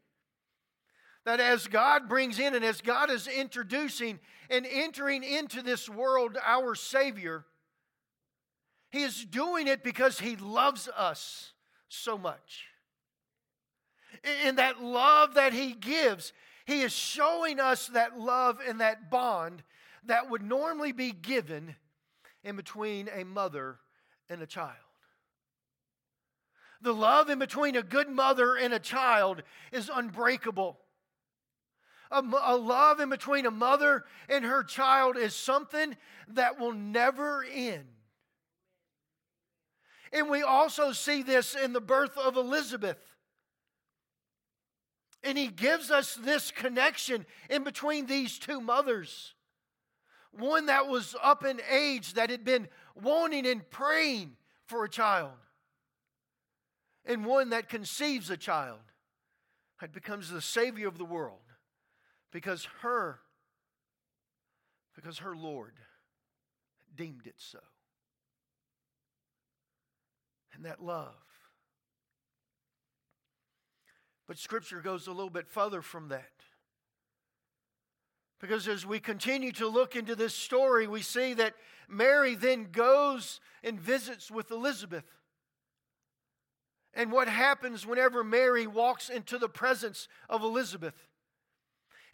that 1.24 1.38
as 1.38 1.68
God 1.68 2.08
brings 2.08 2.38
in 2.38 2.54
and 2.54 2.64
as 2.64 2.80
God 2.80 3.10
is 3.10 3.28
introducing 3.28 4.18
and 4.50 4.66
entering 4.68 5.22
into 5.22 5.62
this 5.62 5.88
world 5.88 6.36
our 6.44 6.74
Savior, 6.74 7.44
He 8.90 9.02
is 9.02 9.24
doing 9.24 9.68
it 9.68 9.84
because 9.84 10.18
He 10.18 10.34
loves 10.36 10.88
us 10.88 11.52
so 11.88 12.18
much. 12.18 12.64
In 14.44 14.56
that 14.56 14.82
love 14.82 15.34
that 15.34 15.52
He 15.52 15.72
gives, 15.72 16.32
he 16.64 16.82
is 16.82 16.92
showing 16.92 17.60
us 17.60 17.88
that 17.88 18.18
love 18.18 18.58
and 18.66 18.80
that 18.80 19.10
bond 19.10 19.62
that 20.04 20.30
would 20.30 20.42
normally 20.42 20.92
be 20.92 21.12
given 21.12 21.76
in 22.44 22.56
between 22.56 23.08
a 23.14 23.24
mother 23.24 23.78
and 24.28 24.42
a 24.42 24.46
child. 24.46 24.76
The 26.80 26.94
love 26.94 27.30
in 27.30 27.38
between 27.38 27.76
a 27.76 27.82
good 27.82 28.08
mother 28.08 28.56
and 28.56 28.74
a 28.74 28.78
child 28.78 29.42
is 29.70 29.90
unbreakable. 29.92 30.78
A, 32.10 32.22
a, 32.42 32.56
love 32.56 33.00
in 33.00 33.08
between 33.08 33.46
a 33.46 33.50
mother 33.50 34.04
and 34.28 34.44
her 34.44 34.64
child 34.64 35.16
is 35.16 35.34
something 35.34 35.96
that 36.28 36.58
will 36.58 36.72
never 36.72 37.44
end. 37.44 37.84
And 40.12 40.28
we 40.28 40.42
also 40.42 40.92
see 40.92 41.22
this 41.22 41.54
in 41.54 41.72
the 41.72 41.80
birth 41.80 42.18
of 42.18 42.36
Elizabeth. 42.36 42.98
And 45.24 45.38
he 45.38 45.48
gives 45.48 45.90
us 45.90 46.14
this 46.14 46.50
connection 46.50 47.26
in 47.48 47.62
between 47.62 48.06
these 48.06 48.38
two 48.38 48.60
mothers. 48.60 49.34
One 50.32 50.66
that 50.66 50.88
was 50.88 51.14
up 51.22 51.44
in 51.44 51.60
age, 51.70 52.14
that 52.14 52.30
had 52.30 52.44
been 52.44 52.68
wanting 52.94 53.46
and 53.46 53.68
praying 53.70 54.36
for 54.64 54.84
a 54.84 54.88
child, 54.88 55.32
and 57.04 57.26
one 57.26 57.50
that 57.50 57.68
conceives 57.68 58.30
a 58.30 58.36
child, 58.36 58.80
that 59.80 59.92
becomes 59.92 60.30
the 60.30 60.40
Savior 60.40 60.88
of 60.88 60.98
the 60.98 61.04
world 61.04 61.40
because 62.30 62.66
her, 62.80 63.18
because 64.94 65.18
her 65.18 65.36
Lord 65.36 65.74
deemed 66.96 67.26
it 67.26 67.34
so. 67.36 67.58
And 70.54 70.64
that 70.64 70.82
love 70.82 71.31
but 74.32 74.38
Scripture 74.38 74.80
goes 74.80 75.08
a 75.08 75.12
little 75.12 75.28
bit 75.28 75.46
further 75.46 75.82
from 75.82 76.08
that. 76.08 76.32
Because 78.40 78.66
as 78.66 78.86
we 78.86 78.98
continue 78.98 79.52
to 79.52 79.68
look 79.68 79.94
into 79.94 80.16
this 80.16 80.32
story, 80.32 80.86
we 80.86 81.02
see 81.02 81.34
that 81.34 81.52
Mary 81.86 82.34
then 82.34 82.68
goes 82.72 83.40
and 83.62 83.78
visits 83.78 84.30
with 84.30 84.50
Elizabeth. 84.50 85.04
And 86.94 87.12
what 87.12 87.28
happens 87.28 87.86
whenever 87.86 88.24
Mary 88.24 88.66
walks 88.66 89.10
into 89.10 89.36
the 89.36 89.50
presence 89.50 90.08
of 90.30 90.42
Elizabeth? 90.42 91.08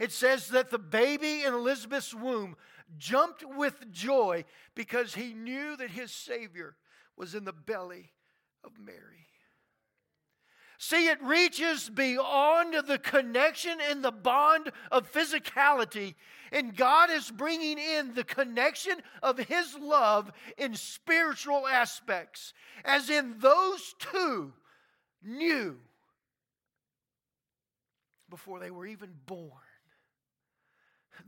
It 0.01 0.11
says 0.11 0.49
that 0.49 0.71
the 0.71 0.79
baby 0.81 1.45
in 1.45 1.55
Elizabeth's 1.55 2.13
womb 2.13 2.57
jumped 2.97 3.45
with 3.45 3.93
joy 3.93 4.45
because 4.75 5.15
he 5.15 5.35
knew 5.35 5.77
that 5.77 5.91
his 5.91 6.11
Savior 6.11 6.75
was 7.17 7.37
in 7.37 7.45
the 7.45 7.53
belly 7.53 8.11
of 8.65 8.73
Mary. 8.77 9.28
See, 10.79 11.09
it 11.09 11.21
reaches 11.23 11.91
beyond 11.91 12.87
the 12.87 12.99
connection 12.99 13.79
and 13.91 14.03
the 14.03 14.13
bond 14.13 14.71
of 14.93 15.13
physicality. 15.13 16.15
And 16.53 16.77
God 16.77 17.11
is 17.11 17.33
bringing 17.33 17.79
in 17.79 18.15
the 18.15 18.23
connection 18.23 18.95
of 19.21 19.39
His 19.39 19.77
love 19.77 20.31
in 20.57 20.75
spiritual 20.75 21.67
aspects, 21.67 22.55
as 22.85 23.11
in 23.11 23.41
those 23.41 23.95
two 23.99 24.53
knew 25.23 25.79
before 28.31 28.61
they 28.61 28.71
were 28.71 28.87
even 28.87 29.11
born 29.27 29.51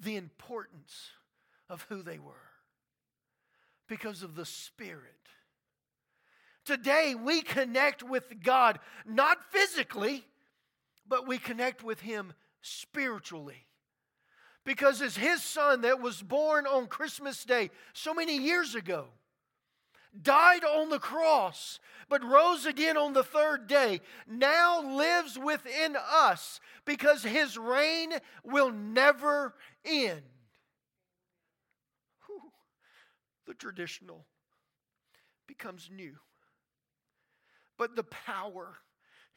the 0.01 0.17
importance 0.17 1.11
of 1.69 1.85
who 1.89 2.03
they 2.03 2.21
were 2.21 2.51
because 3.89 4.23
of 4.23 4.37
the 4.37 4.47
Spirit 4.47 5.29
Today, 6.71 7.17
we 7.21 7.43
connect 7.43 8.01
with 8.05 8.45
God 8.45 8.79
not 9.05 9.39
physically, 9.51 10.25
but 11.05 11.27
we 11.27 11.37
connect 11.37 11.83
with 11.83 11.99
Him 11.99 12.33
spiritually. 12.63 13.67
Because 14.65 15.03
as 15.03 15.17
His 15.17 15.43
Son 15.43 15.81
that 15.81 16.01
was 16.01 16.23
born 16.23 16.69
on 16.69 16.87
Christmas 16.87 17.45
Day 17.45 17.71
so 17.93 18.15
many 18.15 18.39
years 18.39 18.77
ago, 18.77 19.07
died 20.23 20.63
on 20.63 20.91
the 20.91 21.01
cross, 21.01 21.81
but 22.09 22.23
rose 22.23 22.67
again 22.67 22.97
on 22.97 23.15
the 23.15 23.25
third 23.25 23.67
day, 23.67 24.01
now 24.29 24.81
lives 24.97 25.37
within 25.37 25.97
us 26.09 26.61
because 26.85 27.25
his 27.25 27.59
reign 27.59 28.13
will 28.45 28.71
never 28.71 29.57
end. 29.85 30.23
Whew. 32.29 32.53
The 33.49 33.55
traditional 33.55 34.25
becomes 35.49 35.91
new 35.93 36.15
but 37.81 37.97
the 37.97 38.05
power 38.05 38.77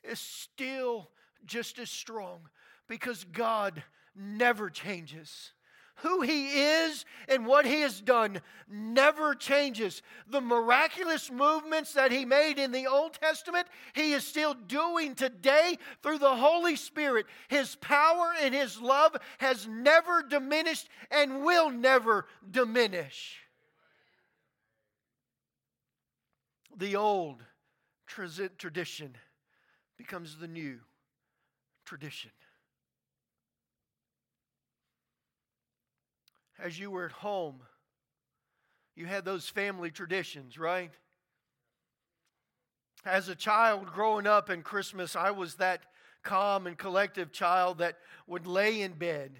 is 0.03 0.19
still 0.19 1.09
just 1.45 1.79
as 1.79 1.89
strong 1.89 2.41
because 2.89 3.23
God 3.23 3.81
never 4.13 4.69
changes. 4.69 5.53
who 5.97 6.21
he 6.21 6.49
is 6.49 7.05
and 7.29 7.45
what 7.45 7.65
he 7.65 7.81
has 7.81 8.01
done 8.01 8.41
never 8.67 9.35
changes. 9.35 10.01
The 10.27 10.41
miraculous 10.41 11.31
movements 11.31 11.93
that 11.93 12.11
he 12.11 12.25
made 12.25 12.57
in 12.57 12.71
the 12.71 12.87
Old 12.87 13.13
Testament, 13.13 13.67
he 13.93 14.11
is 14.11 14.25
still 14.25 14.55
doing 14.55 15.15
today 15.15 15.77
through 16.01 16.17
the 16.17 16.35
Holy 16.35 16.75
Spirit. 16.75 17.27
His 17.47 17.75
power 17.75 18.33
and 18.41 18.53
his 18.53 18.81
love 18.81 19.15
has 19.37 19.67
never 19.67 20.23
diminished 20.23 20.89
and 21.11 21.43
will 21.43 21.69
never 21.69 22.25
diminish. 22.51 23.37
The 26.75 26.95
old 26.95 27.43
tradition 28.57 29.15
becomes 29.97 30.37
the 30.37 30.47
new 30.47 30.79
tradition. 31.85 32.31
as 36.63 36.79
you 36.79 36.89
were 36.89 37.05
at 37.05 37.11
home, 37.11 37.59
you 38.95 39.05
had 39.05 39.25
those 39.25 39.49
family 39.49 39.91
traditions, 39.91 40.57
right? 40.57 40.91
As 43.05 43.27
a 43.27 43.35
child 43.35 43.87
growing 43.87 44.25
up 44.25 44.49
in 44.49 44.61
Christmas, 44.61 45.15
I 45.15 45.31
was 45.31 45.55
that 45.55 45.81
calm 46.23 46.65
and 46.67 46.77
collective 46.77 47.33
child 47.33 47.79
that 47.79 47.97
would 48.27 48.47
lay 48.47 48.81
in 48.81 48.93
bed 48.93 49.33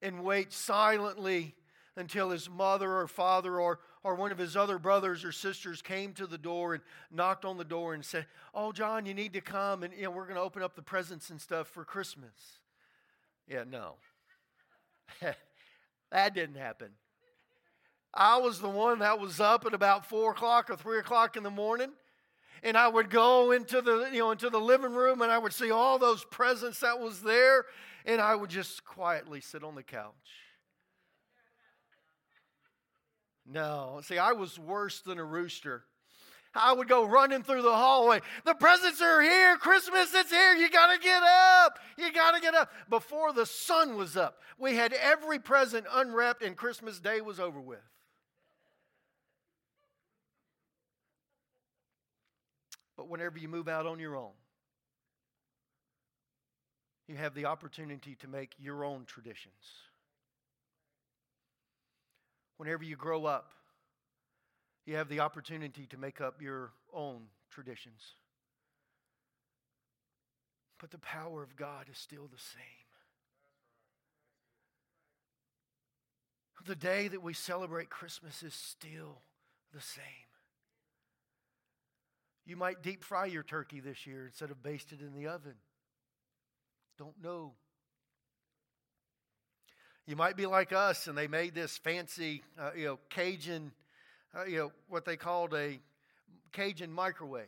and 0.00 0.22
wait 0.22 0.52
silently 0.52 1.56
until 1.96 2.30
his 2.30 2.48
mother 2.48 2.92
or 2.92 3.08
father 3.08 3.58
or, 3.58 3.80
or 4.06 4.14
one 4.14 4.30
of 4.30 4.38
his 4.38 4.56
other 4.56 4.78
brothers 4.78 5.24
or 5.24 5.32
sisters 5.32 5.82
came 5.82 6.12
to 6.12 6.28
the 6.28 6.38
door 6.38 6.74
and 6.74 6.82
knocked 7.10 7.44
on 7.44 7.56
the 7.56 7.64
door 7.64 7.92
and 7.92 8.04
said, 8.04 8.24
Oh, 8.54 8.70
John, 8.70 9.04
you 9.04 9.14
need 9.14 9.32
to 9.32 9.40
come 9.40 9.82
and 9.82 9.92
you 9.92 10.04
know, 10.04 10.12
we're 10.12 10.26
going 10.26 10.36
to 10.36 10.42
open 10.42 10.62
up 10.62 10.76
the 10.76 10.82
presents 10.82 11.28
and 11.30 11.40
stuff 11.40 11.66
for 11.66 11.84
Christmas. 11.84 12.60
Yeah, 13.48 13.64
no. 13.68 13.94
That 16.12 16.34
didn't 16.34 16.54
happen. 16.54 16.90
I 18.14 18.36
was 18.36 18.60
the 18.60 18.68
one 18.68 19.00
that 19.00 19.18
was 19.18 19.40
up 19.40 19.66
at 19.66 19.74
about 19.74 20.08
four 20.08 20.30
o'clock 20.30 20.70
or 20.70 20.76
three 20.76 21.00
o'clock 21.00 21.36
in 21.36 21.42
the 21.42 21.50
morning. 21.50 21.90
And 22.62 22.78
I 22.78 22.86
would 22.86 23.10
go 23.10 23.50
into 23.50 23.82
the, 23.82 24.08
you 24.12 24.20
know, 24.20 24.30
into 24.30 24.48
the 24.48 24.60
living 24.60 24.94
room 24.94 25.20
and 25.20 25.32
I 25.32 25.38
would 25.38 25.52
see 25.52 25.72
all 25.72 25.98
those 25.98 26.24
presents 26.26 26.78
that 26.78 27.00
was 27.00 27.22
there. 27.22 27.64
And 28.04 28.20
I 28.20 28.36
would 28.36 28.50
just 28.50 28.84
quietly 28.84 29.40
sit 29.40 29.64
on 29.64 29.74
the 29.74 29.82
couch. 29.82 30.14
No, 33.48 34.00
see, 34.02 34.18
I 34.18 34.32
was 34.32 34.58
worse 34.58 35.00
than 35.00 35.18
a 35.18 35.24
rooster. 35.24 35.84
I 36.54 36.72
would 36.72 36.88
go 36.88 37.04
running 37.04 37.42
through 37.42 37.62
the 37.62 37.74
hallway. 37.74 38.20
The 38.44 38.54
presents 38.54 39.00
are 39.02 39.20
here. 39.20 39.56
Christmas 39.58 40.12
is 40.14 40.30
here. 40.30 40.54
You 40.54 40.70
got 40.70 40.92
to 40.94 40.98
get 40.98 41.22
up. 41.22 41.78
You 41.98 42.12
got 42.12 42.34
to 42.34 42.40
get 42.40 42.54
up. 42.54 42.70
Before 42.88 43.32
the 43.32 43.46
sun 43.46 43.96
was 43.96 44.16
up, 44.16 44.38
we 44.58 44.74
had 44.74 44.92
every 44.94 45.38
present 45.38 45.86
unwrapped, 45.92 46.42
and 46.42 46.56
Christmas 46.56 46.98
Day 46.98 47.20
was 47.20 47.38
over 47.38 47.60
with. 47.60 47.78
But 52.96 53.08
whenever 53.08 53.38
you 53.38 53.48
move 53.48 53.68
out 53.68 53.86
on 53.86 54.00
your 54.00 54.16
own, 54.16 54.32
you 57.06 57.16
have 57.16 57.34
the 57.34 57.44
opportunity 57.44 58.16
to 58.16 58.28
make 58.28 58.54
your 58.58 58.84
own 58.84 59.04
traditions. 59.04 59.52
Whenever 62.56 62.84
you 62.84 62.96
grow 62.96 63.26
up, 63.26 63.50
you 64.86 64.96
have 64.96 65.08
the 65.08 65.20
opportunity 65.20 65.86
to 65.86 65.98
make 65.98 66.20
up 66.20 66.40
your 66.40 66.70
own 66.92 67.22
traditions. 67.50 68.14
But 70.78 70.90
the 70.90 70.98
power 70.98 71.42
of 71.42 71.56
God 71.56 71.86
is 71.90 71.98
still 71.98 72.28
the 72.30 72.38
same. 72.38 72.62
The 76.66 76.74
day 76.74 77.06
that 77.08 77.22
we 77.22 77.32
celebrate 77.32 77.90
Christmas 77.90 78.42
is 78.42 78.52
still 78.52 79.20
the 79.72 79.80
same. 79.80 80.02
You 82.44 82.56
might 82.56 82.82
deep 82.82 83.04
fry 83.04 83.26
your 83.26 83.44
turkey 83.44 83.80
this 83.80 84.06
year 84.06 84.26
instead 84.26 84.50
of 84.50 84.62
baste 84.62 84.92
it 84.92 85.00
in 85.00 85.14
the 85.14 85.28
oven. 85.28 85.54
Don't 86.98 87.22
know. 87.22 87.52
You 90.06 90.16
might 90.16 90.36
be 90.36 90.46
like 90.46 90.72
us, 90.72 91.08
and 91.08 91.18
they 91.18 91.26
made 91.26 91.54
this 91.54 91.76
fancy, 91.78 92.42
uh, 92.58 92.70
you 92.76 92.84
know, 92.86 92.98
Cajun 93.10 93.72
uh, 94.36 94.44
you 94.44 94.58
know, 94.58 94.72
what 94.88 95.04
they 95.04 95.16
called 95.16 95.54
a 95.54 95.78
Cajun 96.52 96.92
microwave. 96.92 97.46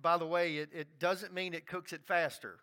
By 0.00 0.16
the 0.16 0.26
way, 0.26 0.56
it, 0.56 0.70
it 0.72 0.98
doesn't 0.98 1.34
mean 1.34 1.52
it 1.52 1.66
cooks 1.66 1.92
it 1.92 2.02
faster. 2.06 2.58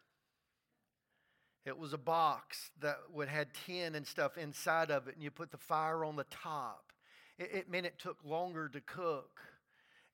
It 1.65 1.78
was 1.78 1.93
a 1.93 1.97
box 1.97 2.71
that 2.82 2.97
would 3.13 3.28
had 3.28 3.50
tin 3.65 3.93
and 3.93 4.08
stuff 4.08 4.38
inside 4.38 4.89
of 4.89 5.08
it, 5.08 5.15
and 5.15 5.23
you 5.23 5.30
put 5.30 5.52
the 5.52 5.58
fire 5.58 6.04
on 6.04 6.15
the 6.15 6.26
top. 6.26 6.91
It, 7.38 7.50
it 7.54 7.69
meant 7.69 7.86
it 7.86 8.00
took 8.00 8.17
longer 8.23 8.69
to 8.69 8.82
cook. 8.82 9.41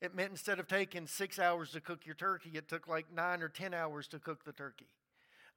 It 0.01 0.13
meant 0.13 0.31
instead 0.31 0.59
of 0.59 0.67
taking 0.67 1.07
six 1.07 1.39
hours 1.39 1.71
to 1.71 1.79
cook 1.79 2.05
your 2.05 2.15
turkey, 2.15 2.51
it 2.55 2.67
took 2.67 2.88
like 2.88 3.05
nine 3.13 3.41
or 3.41 3.47
ten 3.47 3.73
hours 3.73 4.07
to 4.09 4.19
cook 4.19 4.43
the 4.43 4.51
turkey. 4.51 4.89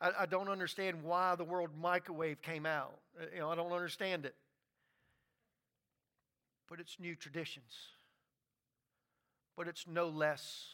I, 0.01 0.11
I 0.21 0.27
don't 0.27 0.49
understand 0.49 1.03
why 1.03 1.35
the 1.37 1.45
word 1.45 1.71
microwave 1.81 2.43
came 2.43 2.67
out. 2.67 2.99
Uh, 3.21 3.25
you 3.33 3.41
know, 3.41 3.51
I 3.51 3.55
don't 3.55 3.73
understand 3.73 4.27
it 4.27 4.35
but 6.69 6.81
it's 6.81 6.99
new 6.99 7.15
traditions. 7.15 7.73
But 9.57 9.69
it's 9.69 9.87
no 9.87 10.09
less 10.09 10.69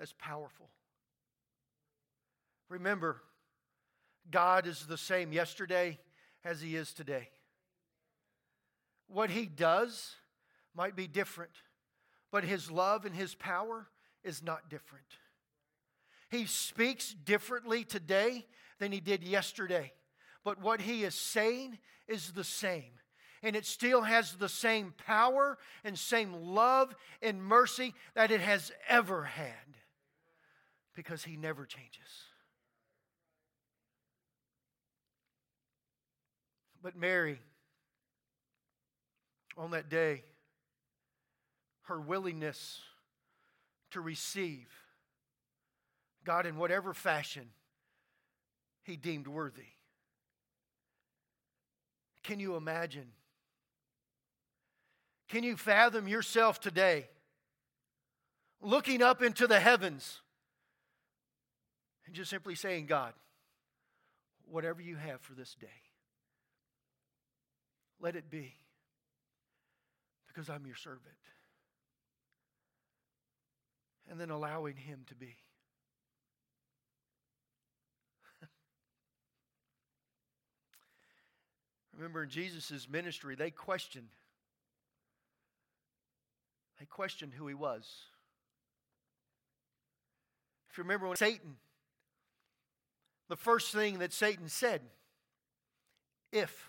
as 0.00 0.12
powerful. 0.12 0.68
Remember, 2.68 3.20
God 4.30 4.66
is 4.66 4.86
the 4.86 4.98
same 4.98 5.32
yesterday 5.32 5.98
as 6.44 6.60
He 6.60 6.76
is 6.76 6.92
today. 6.92 7.28
What 9.08 9.30
He 9.30 9.46
does 9.46 10.14
might 10.74 10.96
be 10.96 11.06
different, 11.06 11.52
but 12.30 12.44
His 12.44 12.70
love 12.70 13.04
and 13.04 13.14
His 13.14 13.34
power 13.34 13.86
is 14.22 14.42
not 14.42 14.70
different. 14.70 15.04
He 16.34 16.46
speaks 16.46 17.14
differently 17.14 17.84
today 17.84 18.44
than 18.80 18.90
He 18.90 19.00
did 19.00 19.22
yesterday, 19.22 19.92
but 20.44 20.60
what 20.60 20.80
He 20.80 21.04
is 21.04 21.14
saying 21.14 21.78
is 22.08 22.32
the 22.32 22.44
same 22.44 22.90
and 23.44 23.54
it 23.54 23.66
still 23.66 24.00
has 24.00 24.32
the 24.32 24.48
same 24.48 24.94
power 25.06 25.58
and 25.84 25.98
same 25.98 26.32
love 26.32 26.94
and 27.20 27.42
mercy 27.42 27.94
that 28.14 28.30
it 28.30 28.40
has 28.40 28.72
ever 28.88 29.22
had 29.22 29.76
because 30.96 31.22
He 31.22 31.36
never 31.36 31.66
changes. 31.66 32.08
But 36.82 36.96
Mary, 36.96 37.38
on 39.58 39.72
that 39.72 39.90
day, 39.90 40.24
her 41.82 42.00
willingness 42.00 42.80
to 43.90 44.00
receive 44.00 44.68
God 46.24 46.46
in 46.46 46.56
whatever 46.56 46.94
fashion 46.94 47.48
He 48.82 48.96
deemed 48.96 49.26
worthy. 49.26 49.74
Can 52.22 52.40
you 52.40 52.56
imagine? 52.56 53.08
Can 55.28 55.42
you 55.42 55.56
fathom 55.56 56.08
yourself 56.08 56.60
today 56.60 57.08
looking 58.60 59.02
up 59.02 59.22
into 59.22 59.46
the 59.46 59.60
heavens 59.60 60.20
and 62.06 62.14
just 62.14 62.30
simply 62.30 62.54
saying, 62.54 62.86
God, 62.86 63.12
whatever 64.50 64.80
you 64.80 64.96
have 64.96 65.20
for 65.20 65.34
this 65.34 65.54
day, 65.54 65.66
let 68.00 68.16
it 68.16 68.30
be 68.30 68.54
because 70.28 70.48
I'm 70.48 70.66
your 70.66 70.76
servant. 70.76 71.00
And 74.10 74.20
then 74.20 74.30
allowing 74.30 74.76
Him 74.76 75.00
to 75.08 75.14
be. 75.14 75.36
Remember 81.96 82.24
in 82.24 82.28
Jesus' 82.28 82.88
ministry, 82.88 83.34
they 83.34 83.50
questioned 83.50 84.08
they 86.78 86.86
questioned 86.86 87.32
who 87.34 87.46
he 87.46 87.54
was. 87.54 87.88
If 90.70 90.78
you 90.78 90.82
remember 90.82 91.06
when 91.06 91.16
Satan, 91.16 91.56
the 93.28 93.36
first 93.36 93.72
thing 93.72 94.00
that 94.00 94.12
Satan 94.12 94.48
said, 94.48 94.80
if 96.32 96.68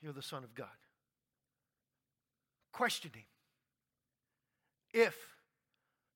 you're 0.00 0.14
the 0.14 0.22
Son 0.22 0.44
of 0.44 0.54
God, 0.54 0.66
question 2.72 3.10
him. 3.14 3.24
If 4.94 5.16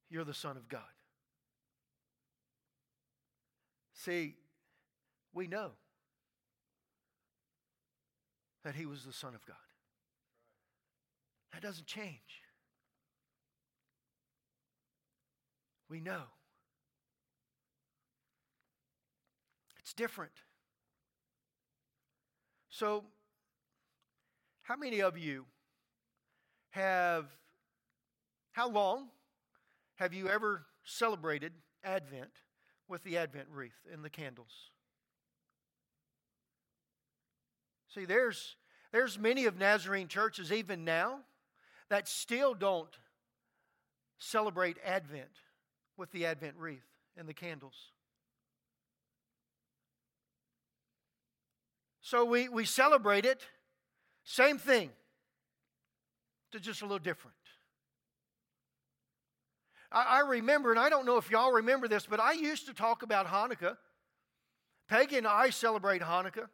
you're 0.09 0.25
the 0.25 0.35
Son 0.35 0.57
of 0.57 0.69
God. 0.69 0.81
See, 3.93 4.37
we 5.35 5.47
know 5.47 5.73
that 8.67 8.75
he 8.75 8.85
was 8.85 9.05
the 9.05 9.13
Son 9.13 9.33
of 9.33 9.47
God. 9.47 9.55
That 11.53 11.63
doesn't 11.63 11.87
change. 11.87 12.43
We 15.89 16.01
know. 16.01 16.23
It's 19.79 19.93
different. 19.93 20.33
So, 22.69 23.05
how 24.63 24.75
many 24.75 25.01
of 25.01 25.17
you 25.17 25.45
have, 26.71 27.27
how 28.51 28.69
long 28.69 29.11
have 29.95 30.13
you 30.13 30.29
ever 30.29 30.67
celebrated 30.83 31.53
Advent 31.85 32.33
with 32.89 33.05
the 33.05 33.17
Advent 33.17 33.47
wreath 33.49 33.87
and 33.93 34.05
the 34.05 34.11
candles? 34.11 34.73
See, 37.97 38.05
there's, 38.05 38.57
there's 38.93 39.19
many 39.19 39.47
of 39.47 39.59
Nazarene 39.59 40.07
churches, 40.07 40.53
even 40.53 40.85
now, 40.85 41.21
that 41.89 42.07
still 42.07 42.53
don't 42.53 42.95
celebrate 44.19 44.77
Advent 44.85 45.31
with 45.97 46.13
the 46.13 46.27
Advent 46.27 46.57
wreath 46.59 46.85
and 47.17 47.27
the 47.27 47.33
candles. 47.33 47.75
So 52.03 52.27
we, 52.27 52.51
we 52.51 52.67
celebrate 52.67 53.25
it, 53.25 53.41
same 54.25 54.59
thing, 54.59 54.91
to 56.53 56.61
just 56.61 56.83
a 56.83 56.85
little 56.85 56.99
different. 56.99 57.35
I, 59.91 60.19
I 60.19 60.21
remember, 60.21 60.71
and 60.71 60.79
I 60.79 60.91
don't 60.91 61.07
know 61.07 61.17
if 61.17 61.31
y'all 61.31 61.53
remember 61.53 61.89
this, 61.89 62.05
but 62.05 62.21
I 62.21 62.33
used 62.33 62.67
to 62.67 62.75
talk 62.75 63.03
about 63.03 63.27
Hanukkah. 63.27 63.79
Peggy 64.87 65.17
and 65.17 65.27
I 65.27 65.49
celebrate 65.49 66.03
Hanukkah. 66.03 66.49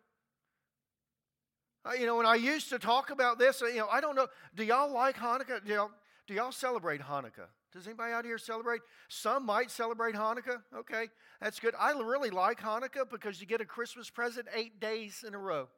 Uh, 1.85 1.93
you 1.99 2.07
know, 2.07 2.17
when 2.17 2.27
I 2.27 2.37
used 2.37 2.69
to 2.71 2.79
talk 2.79 3.11
about 3.11 3.39
this, 3.39 3.61
uh, 3.61 3.67
you 3.67 3.79
know, 3.79 3.89
I 3.89 4.01
don't 4.01 4.15
know. 4.15 4.29
Do 4.55 4.65
y'all 4.65 4.93
like 4.93 5.17
Hanukkah? 5.17 5.65
Do 5.65 5.73
y'all, 5.73 5.91
do 6.27 6.35
y'all 6.35 6.53
celebrate 6.53 7.01
Hanukkah? 7.01 7.49
Does 7.73 7.87
anybody 7.87 8.13
out 8.13 8.25
here 8.25 8.39
celebrate? 8.39 8.83
Some 9.09 9.47
might 9.47 9.71
celebrate 9.71 10.15
Hanukkah. 10.15 10.63
Okay, 10.77 11.09
that's 11.41 11.59
good. 11.59 11.75
I 11.79 11.93
really 11.93 12.31
like 12.31 12.61
Hanukkah 12.61 13.09
because 13.11 13.41
you 13.41 13.47
get 13.47 13.61
a 13.61 13.65
Christmas 13.65 14.11
present 14.11 14.47
eight 14.55 14.79
days 14.79 15.25
in 15.27 15.35
a 15.35 15.39
row 15.39 15.69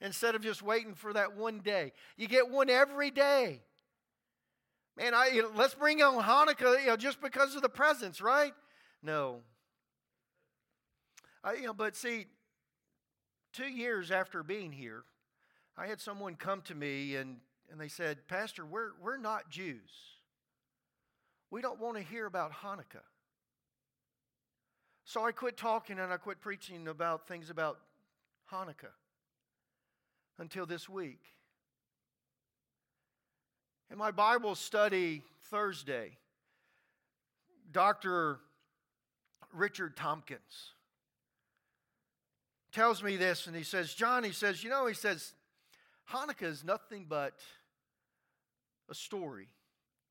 instead 0.00 0.34
of 0.34 0.42
just 0.42 0.62
waiting 0.62 0.94
for 0.94 1.12
that 1.12 1.36
one 1.36 1.60
day. 1.60 1.92
You 2.16 2.28
get 2.28 2.50
one 2.50 2.70
every 2.70 3.10
day. 3.10 3.60
Man, 4.96 5.14
I 5.14 5.28
you 5.28 5.42
know, 5.42 5.50
let's 5.54 5.74
bring 5.74 6.02
on 6.02 6.22
Hanukkah, 6.22 6.80
you 6.80 6.86
know, 6.88 6.96
just 6.96 7.20
because 7.20 7.54
of 7.54 7.62
the 7.62 7.68
presents, 7.68 8.20
right? 8.20 8.52
No. 9.02 9.42
I, 11.44 11.54
you 11.54 11.66
know, 11.66 11.74
but 11.74 11.94
see, 11.94 12.26
two 13.52 13.68
years 13.68 14.10
after 14.10 14.42
being 14.42 14.72
here, 14.72 15.04
I 15.78 15.86
had 15.86 16.00
someone 16.00 16.34
come 16.34 16.62
to 16.62 16.74
me 16.74 17.14
and, 17.14 17.36
and 17.70 17.80
they 17.80 17.86
said, 17.86 18.26
Pastor, 18.26 18.66
we're, 18.66 18.90
we're 19.00 19.16
not 19.16 19.48
Jews. 19.48 19.90
We 21.52 21.62
don't 21.62 21.78
want 21.78 21.96
to 21.96 22.02
hear 22.02 22.26
about 22.26 22.52
Hanukkah. 22.52 23.04
So 25.04 25.24
I 25.24 25.30
quit 25.30 25.56
talking 25.56 26.00
and 26.00 26.12
I 26.12 26.16
quit 26.16 26.40
preaching 26.40 26.88
about 26.88 27.28
things 27.28 27.48
about 27.48 27.78
Hanukkah 28.52 28.92
until 30.38 30.66
this 30.66 30.88
week. 30.88 31.20
In 33.90 33.96
my 33.96 34.10
Bible 34.10 34.56
study 34.56 35.22
Thursday, 35.50 36.18
Dr. 37.70 38.40
Richard 39.52 39.96
Tompkins 39.96 40.72
tells 42.72 43.02
me 43.02 43.16
this, 43.16 43.46
and 43.46 43.56
he 43.56 43.62
says, 43.62 43.94
John, 43.94 44.24
he 44.24 44.32
says, 44.32 44.62
you 44.62 44.70
know, 44.70 44.86
he 44.86 44.94
says, 44.94 45.32
Hanukkah 46.12 46.44
is 46.44 46.64
nothing 46.64 47.06
but 47.08 47.34
a 48.88 48.94
story. 48.94 49.48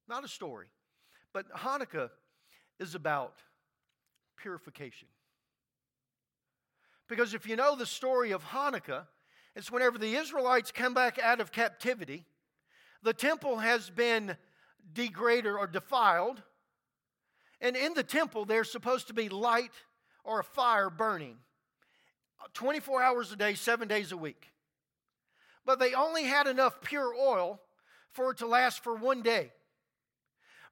Not 0.07 0.23
a 0.23 0.27
story, 0.27 0.67
but 1.33 1.51
Hanukkah 1.51 2.09
is 2.79 2.95
about 2.95 3.33
purification. 4.37 5.07
Because 7.09 7.33
if 7.33 7.47
you 7.47 7.55
know 7.55 7.75
the 7.75 7.85
story 7.85 8.31
of 8.31 8.43
Hanukkah, 8.43 9.07
it's 9.55 9.71
whenever 9.71 9.97
the 9.97 10.15
Israelites 10.15 10.71
come 10.71 10.93
back 10.93 11.17
out 11.19 11.41
of 11.41 11.51
captivity, 11.51 12.25
the 13.01 13.13
temple 13.13 13.57
has 13.57 13.89
been 13.89 14.37
degraded 14.93 15.53
or 15.53 15.67
defiled, 15.67 16.41
and 17.59 17.75
in 17.75 17.93
the 17.95 18.03
temple 18.03 18.45
there's 18.45 18.71
supposed 18.71 19.07
to 19.07 19.13
be 19.13 19.29
light 19.29 19.71
or 20.23 20.39
a 20.39 20.43
fire 20.43 20.89
burning 20.89 21.37
24 22.53 23.01
hours 23.01 23.31
a 23.31 23.35
day, 23.35 23.55
seven 23.55 23.87
days 23.87 24.11
a 24.11 24.17
week 24.17 24.51
but 25.67 25.79
they 25.79 25.93
only 25.93 26.23
had 26.23 26.47
enough 26.47 26.81
pure 26.81 27.13
oil 27.13 27.59
for 28.13 28.31
it 28.31 28.37
to 28.37 28.47
last 28.47 28.83
for 28.83 28.95
one 28.95 29.21
day. 29.21 29.51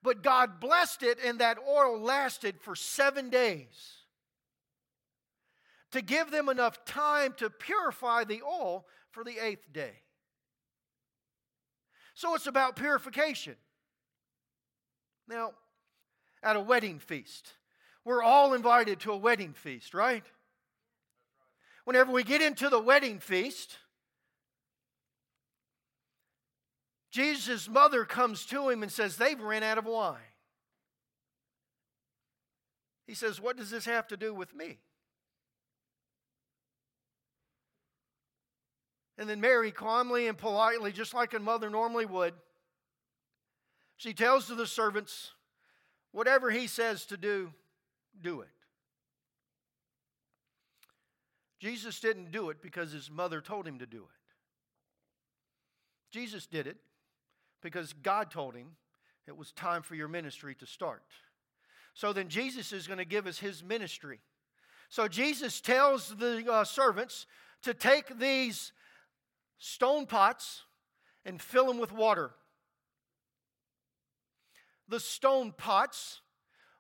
But 0.02 0.24
God 0.24 0.62
blessed 0.62 1.04
it, 1.04 1.20
and 1.24 1.40
that 1.40 1.58
oil 1.70 2.00
lasted 2.00 2.62
for 2.62 2.76
seven 2.76 3.30
days 3.30 3.98
to 5.92 6.02
give 6.02 6.32
them 6.32 6.48
enough 6.48 6.86
time 6.86 7.34
to 7.38 7.50
purify 7.50 8.24
the 8.24 8.42
oil 8.42 8.86
for 9.12 9.26
the 9.26 9.38
eighth 9.38 9.72
day. 9.74 10.02
So 12.14 12.34
it's 12.34 12.48
about 12.48 12.78
purification. 12.78 13.56
Now, 15.28 15.52
at 16.42 16.56
a 16.56 16.62
wedding 16.62 17.00
feast, 17.00 17.54
we're 18.06 18.24
all 18.24 18.54
invited 18.54 19.02
to 19.02 19.12
a 19.12 19.18
wedding 19.18 19.54
feast, 19.54 19.94
right? 19.94 20.24
Whenever 21.84 22.14
we 22.14 22.24
get 22.24 22.42
into 22.42 22.70
the 22.70 22.80
wedding 22.80 23.20
feast, 23.20 23.78
Jesus' 27.16 27.70
mother 27.70 28.04
comes 28.04 28.46
to 28.48 28.68
him 28.68 28.84
and 28.84 28.92
says, 28.92 29.16
They've 29.16 29.40
ran 29.40 29.64
out 29.64 29.78
of 29.78 29.86
wine. 29.86 30.18
He 33.08 33.14
says, 33.14 33.40
What 33.40 33.56
does 33.56 33.70
this 33.70 33.86
have 33.86 34.06
to 34.10 34.18
do 34.18 34.34
with 34.34 34.54
me? 34.54 34.80
And 39.18 39.30
then 39.30 39.40
Mary, 39.40 39.72
calmly 39.72 40.28
and 40.28 40.38
politely, 40.38 40.92
just 40.92 41.14
like 41.14 41.34
a 41.34 41.40
mother 41.40 41.70
normally 41.70 42.06
would, 42.06 42.34
she 43.96 44.14
tells 44.14 44.48
to 44.48 44.56
the 44.56 44.68
servants, 44.68 45.32
Whatever 46.12 46.52
he 46.52 46.68
says 46.68 47.06
to 47.06 47.16
do, 47.16 47.54
do 48.22 48.42
it. 48.42 48.50
Jesus 51.62 52.02
didn't 52.02 52.34
do 52.34 52.50
it 52.50 52.62
because 52.62 52.92
his 52.92 53.10
mother 53.10 53.40
told 53.40 53.66
him 53.66 53.80
to 53.80 53.86
do 53.86 54.00
it. 54.00 54.34
Jesus 56.12 56.46
did 56.46 56.68
it 56.68 56.76
because 57.66 57.94
God 57.94 58.30
told 58.30 58.56
him 58.56 58.68
it 59.26 59.36
was 59.36 59.52
time 59.52 59.82
for 59.82 59.96
your 59.96 60.08
ministry 60.08 60.54
to 60.54 60.68
start. 60.68 61.02
So 61.96 62.14
then 62.14 62.30
Jesus 62.30 62.72
is 62.72 62.86
going 62.86 63.00
to 63.00 63.06
give 63.06 63.26
us 63.26 63.40
his 63.40 63.64
ministry. 63.64 64.20
So 64.90 65.08
Jesus 65.08 65.62
tells 65.62 66.16
the 66.16 66.46
uh, 66.48 66.64
servants 66.64 67.26
to 67.64 67.74
take 67.74 68.20
these 68.20 68.72
stone 69.58 70.06
pots 70.06 70.62
and 71.26 71.42
fill 71.42 71.66
them 71.66 71.80
with 71.80 71.92
water. 71.92 72.30
The 74.88 75.00
stone 75.00 75.52
pots 75.52 76.22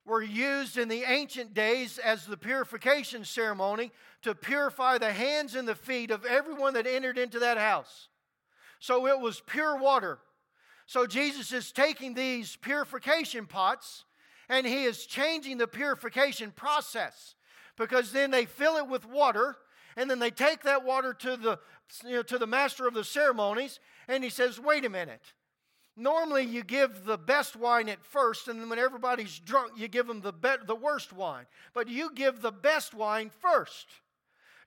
were 0.05 0.21
used 0.21 0.77
in 0.77 0.87
the 0.87 1.01
ancient 1.01 1.55
days 1.55 1.97
as 1.97 2.27
the 2.27 2.37
purification 2.37 3.25
ceremony 3.25 3.91
to 4.21 4.35
purify 4.35 4.99
the 4.99 5.11
hands 5.11 5.55
and 5.55 5.67
the 5.67 5.73
feet 5.73 6.11
of 6.11 6.25
everyone 6.25 6.75
that 6.75 6.85
entered 6.85 7.17
into 7.17 7.39
that 7.39 7.57
house. 7.57 8.09
So 8.79 9.07
it 9.07 9.19
was 9.19 9.41
pure 9.47 9.77
water. 9.77 10.19
So 10.85 11.07
Jesus 11.07 11.51
is 11.51 11.71
taking 11.71 12.13
these 12.13 12.55
purification 12.55 13.47
pots 13.47 14.05
and 14.49 14.65
he 14.65 14.83
is 14.83 15.05
changing 15.05 15.57
the 15.57 15.67
purification 15.67 16.51
process 16.51 17.35
because 17.77 18.11
then 18.11 18.31
they 18.31 18.45
fill 18.45 18.77
it 18.77 18.87
with 18.87 19.05
water 19.05 19.55
and 19.97 20.09
then 20.09 20.19
they 20.19 20.29
take 20.29 20.63
that 20.63 20.85
water 20.85 21.13
to 21.13 21.37
the 21.37 21.59
you 22.03 22.15
know, 22.15 22.23
to 22.23 22.37
the 22.37 22.47
master 22.47 22.87
of 22.87 22.93
the 22.93 23.03
ceremonies 23.03 23.79
and 24.07 24.23
he 24.23 24.29
says 24.29 24.59
wait 24.59 24.85
a 24.85 24.89
minute. 24.89 25.33
Normally 25.97 26.43
you 26.43 26.63
give 26.63 27.05
the 27.05 27.17
best 27.17 27.55
wine 27.55 27.89
at 27.89 28.03
first 28.03 28.47
and 28.47 28.59
then 28.59 28.69
when 28.69 28.79
everybody's 28.79 29.39
drunk 29.39 29.71
you 29.77 29.87
give 29.87 30.07
them 30.07 30.21
the 30.21 30.33
be- 30.33 30.65
the 30.67 30.75
worst 30.75 31.13
wine 31.13 31.45
but 31.73 31.87
you 31.87 32.11
give 32.13 32.41
the 32.41 32.51
best 32.51 32.93
wine 32.93 33.31
first 33.41 33.87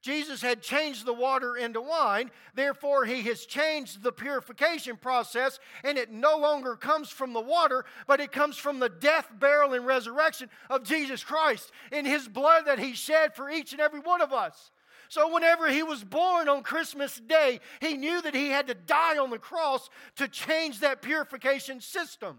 Jesus 0.01 0.41
had 0.41 0.63
changed 0.63 1.05
the 1.05 1.13
water 1.13 1.57
into 1.57 1.81
wine. 1.81 2.31
Therefore, 2.55 3.05
he 3.05 3.23
has 3.23 3.45
changed 3.45 4.03
the 4.03 4.13
purification 4.13 4.97
process, 4.97 5.59
and 5.83 5.99
it 5.99 6.13
no 6.13 6.37
longer 6.37 6.77
comes 6.77 7.11
from 7.11 7.33
the 7.33 7.41
water, 7.41 7.85
but 8.07 8.21
it 8.21 8.31
comes 8.31 8.57
from 8.57 8.79
the 8.79 8.89
death, 8.89 9.29
burial, 9.39 9.75
and 9.75 9.87
resurrection 9.87 10.51
of 10.71 10.85
Jesus 10.85 11.25
Christ 11.25 11.73
in 11.91 12.05
his 12.05 12.29
blood 12.29 12.67
that 12.67 12.79
he 12.79 12.93
shed 12.93 13.35
for 13.35 13.51
each 13.51 13.73
and 13.73 13.81
every 13.81 14.01
one 14.01 14.21
of 14.21 14.33
us. 14.33 14.71
So, 15.09 15.33
whenever 15.33 15.71
he 15.71 15.83
was 15.83 16.05
born 16.05 16.49
on 16.49 16.63
Christmas 16.63 17.19
Day, 17.19 17.61
he 17.81 17.97
knew 17.97 18.21
that 18.23 18.35
he 18.35 18.49
had 18.51 18.67
to 18.69 18.75
die 18.75 19.17
on 19.17 19.31
the 19.31 19.39
cross 19.39 19.89
to 20.17 20.29
change 20.29 20.81
that 20.81 21.03
purification 21.03 21.81
system 21.81 22.39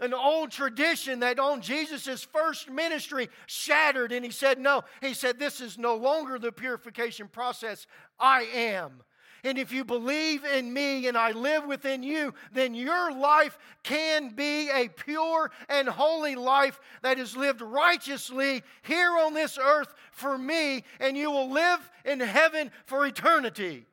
an 0.00 0.12
old 0.12 0.50
tradition 0.50 1.20
that 1.20 1.38
on 1.38 1.62
Jesus' 1.62 2.22
first 2.24 2.70
ministry 2.70 3.28
shattered. 3.46 4.12
And 4.12 4.24
he 4.24 4.30
said, 4.30 4.58
No, 4.58 4.84
he 5.00 5.14
said, 5.14 5.38
This 5.38 5.60
is 5.60 5.78
no 5.78 5.96
longer 5.96 6.38
the 6.38 6.52
purification 6.52 7.28
process. 7.28 7.86
I 8.18 8.42
am. 8.54 9.02
And 9.44 9.58
if 9.58 9.70
you 9.70 9.84
believe 9.84 10.44
in 10.44 10.72
me 10.72 11.06
and 11.06 11.16
I 11.16 11.30
live 11.30 11.66
within 11.66 12.02
you, 12.02 12.34
then 12.52 12.74
your 12.74 13.12
life 13.12 13.58
can 13.84 14.30
be 14.30 14.68
a 14.70 14.88
pure 14.88 15.52
and 15.68 15.88
holy 15.88 16.34
life 16.34 16.80
that 17.02 17.18
is 17.18 17.36
lived 17.36 17.60
righteously 17.60 18.64
here 18.82 19.16
on 19.16 19.34
this 19.34 19.56
earth 19.56 19.94
for 20.10 20.36
me, 20.36 20.82
and 20.98 21.16
you 21.16 21.30
will 21.30 21.50
live 21.50 21.88
in 22.04 22.18
heaven 22.18 22.72
for 22.86 23.06
eternity. 23.06 23.86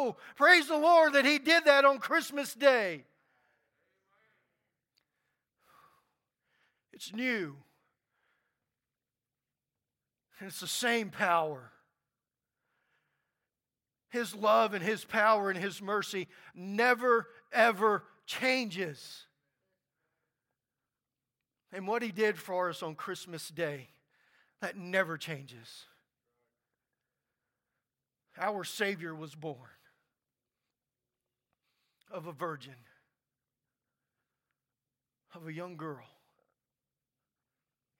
Woo! 0.00 0.16
Praise 0.36 0.68
the 0.68 0.78
Lord 0.78 1.12
that 1.12 1.26
He 1.26 1.38
did 1.38 1.66
that 1.66 1.84
on 1.84 1.98
Christmas 1.98 2.54
Day. 2.54 3.04
It's 7.04 7.14
new. 7.14 7.56
And 10.38 10.48
it's 10.48 10.60
the 10.60 10.66
same 10.66 11.10
power. 11.10 11.70
His 14.08 14.34
love 14.34 14.72
and 14.72 14.82
His 14.82 15.04
power 15.04 15.50
and 15.50 15.58
His 15.58 15.82
mercy 15.82 16.28
never, 16.54 17.26
ever 17.52 18.04
changes. 18.24 19.26
And 21.72 21.86
what 21.86 22.00
He 22.00 22.10
did 22.10 22.38
for 22.38 22.70
us 22.70 22.82
on 22.82 22.94
Christmas 22.94 23.50
Day, 23.50 23.88
that 24.62 24.78
never 24.78 25.18
changes. 25.18 25.84
Our 28.38 28.64
Savior 28.64 29.14
was 29.14 29.34
born 29.34 29.58
of 32.10 32.26
a 32.26 32.32
virgin, 32.32 32.76
of 35.34 35.46
a 35.46 35.52
young 35.52 35.76
girl, 35.76 36.13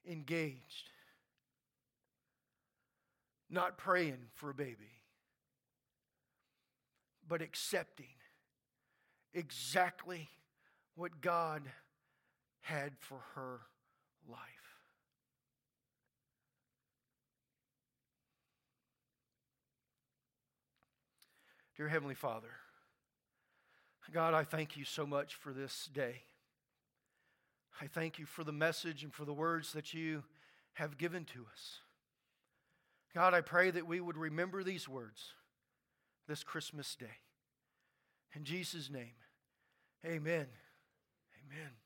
engaged, 0.09 0.91
not 3.51 3.79
praying 3.79 4.29
for 4.35 4.51
a 4.51 4.55
baby 4.55 4.95
but 7.29 7.43
accepting 7.43 8.07
exactly 9.33 10.29
what 10.95 11.21
God 11.21 11.63
had 12.61 12.93
for 12.99 13.21
her 13.35 13.61
life. 14.29 14.39
Dear 21.77 21.89
Heavenly 21.89 22.15
Father, 22.15 22.49
God, 24.13 24.35
I 24.35 24.45
thank 24.45 24.77
you 24.77 24.85
so 24.85 25.07
much 25.07 25.35
for 25.35 25.53
this 25.53 25.89
day. 25.93 26.23
I 27.81 27.87
thank 27.87 28.19
you 28.19 28.27
for 28.27 28.45
the 28.45 28.53
message 28.53 29.03
and 29.03 29.13
for 29.13 29.25
the 29.25 29.33
words 29.33 29.73
that 29.73 29.93
you 29.93 30.23
have 30.75 30.99
given 30.99 31.25
to 31.27 31.47
us. 31.53 31.79
God, 33.15 33.35
I 33.35 33.41
pray 33.41 33.71
that 33.71 33.87
we 33.87 34.01
would 34.01 34.17
remember 34.17 34.65
these 34.65 34.89
words 34.89 35.33
this 36.27 36.43
Christmas 36.43 36.95
day. 36.97 37.19
In 38.35 38.45
Jesus' 38.45 38.91
name, 38.91 39.15
amen. 40.05 40.47
Amen. 41.47 41.75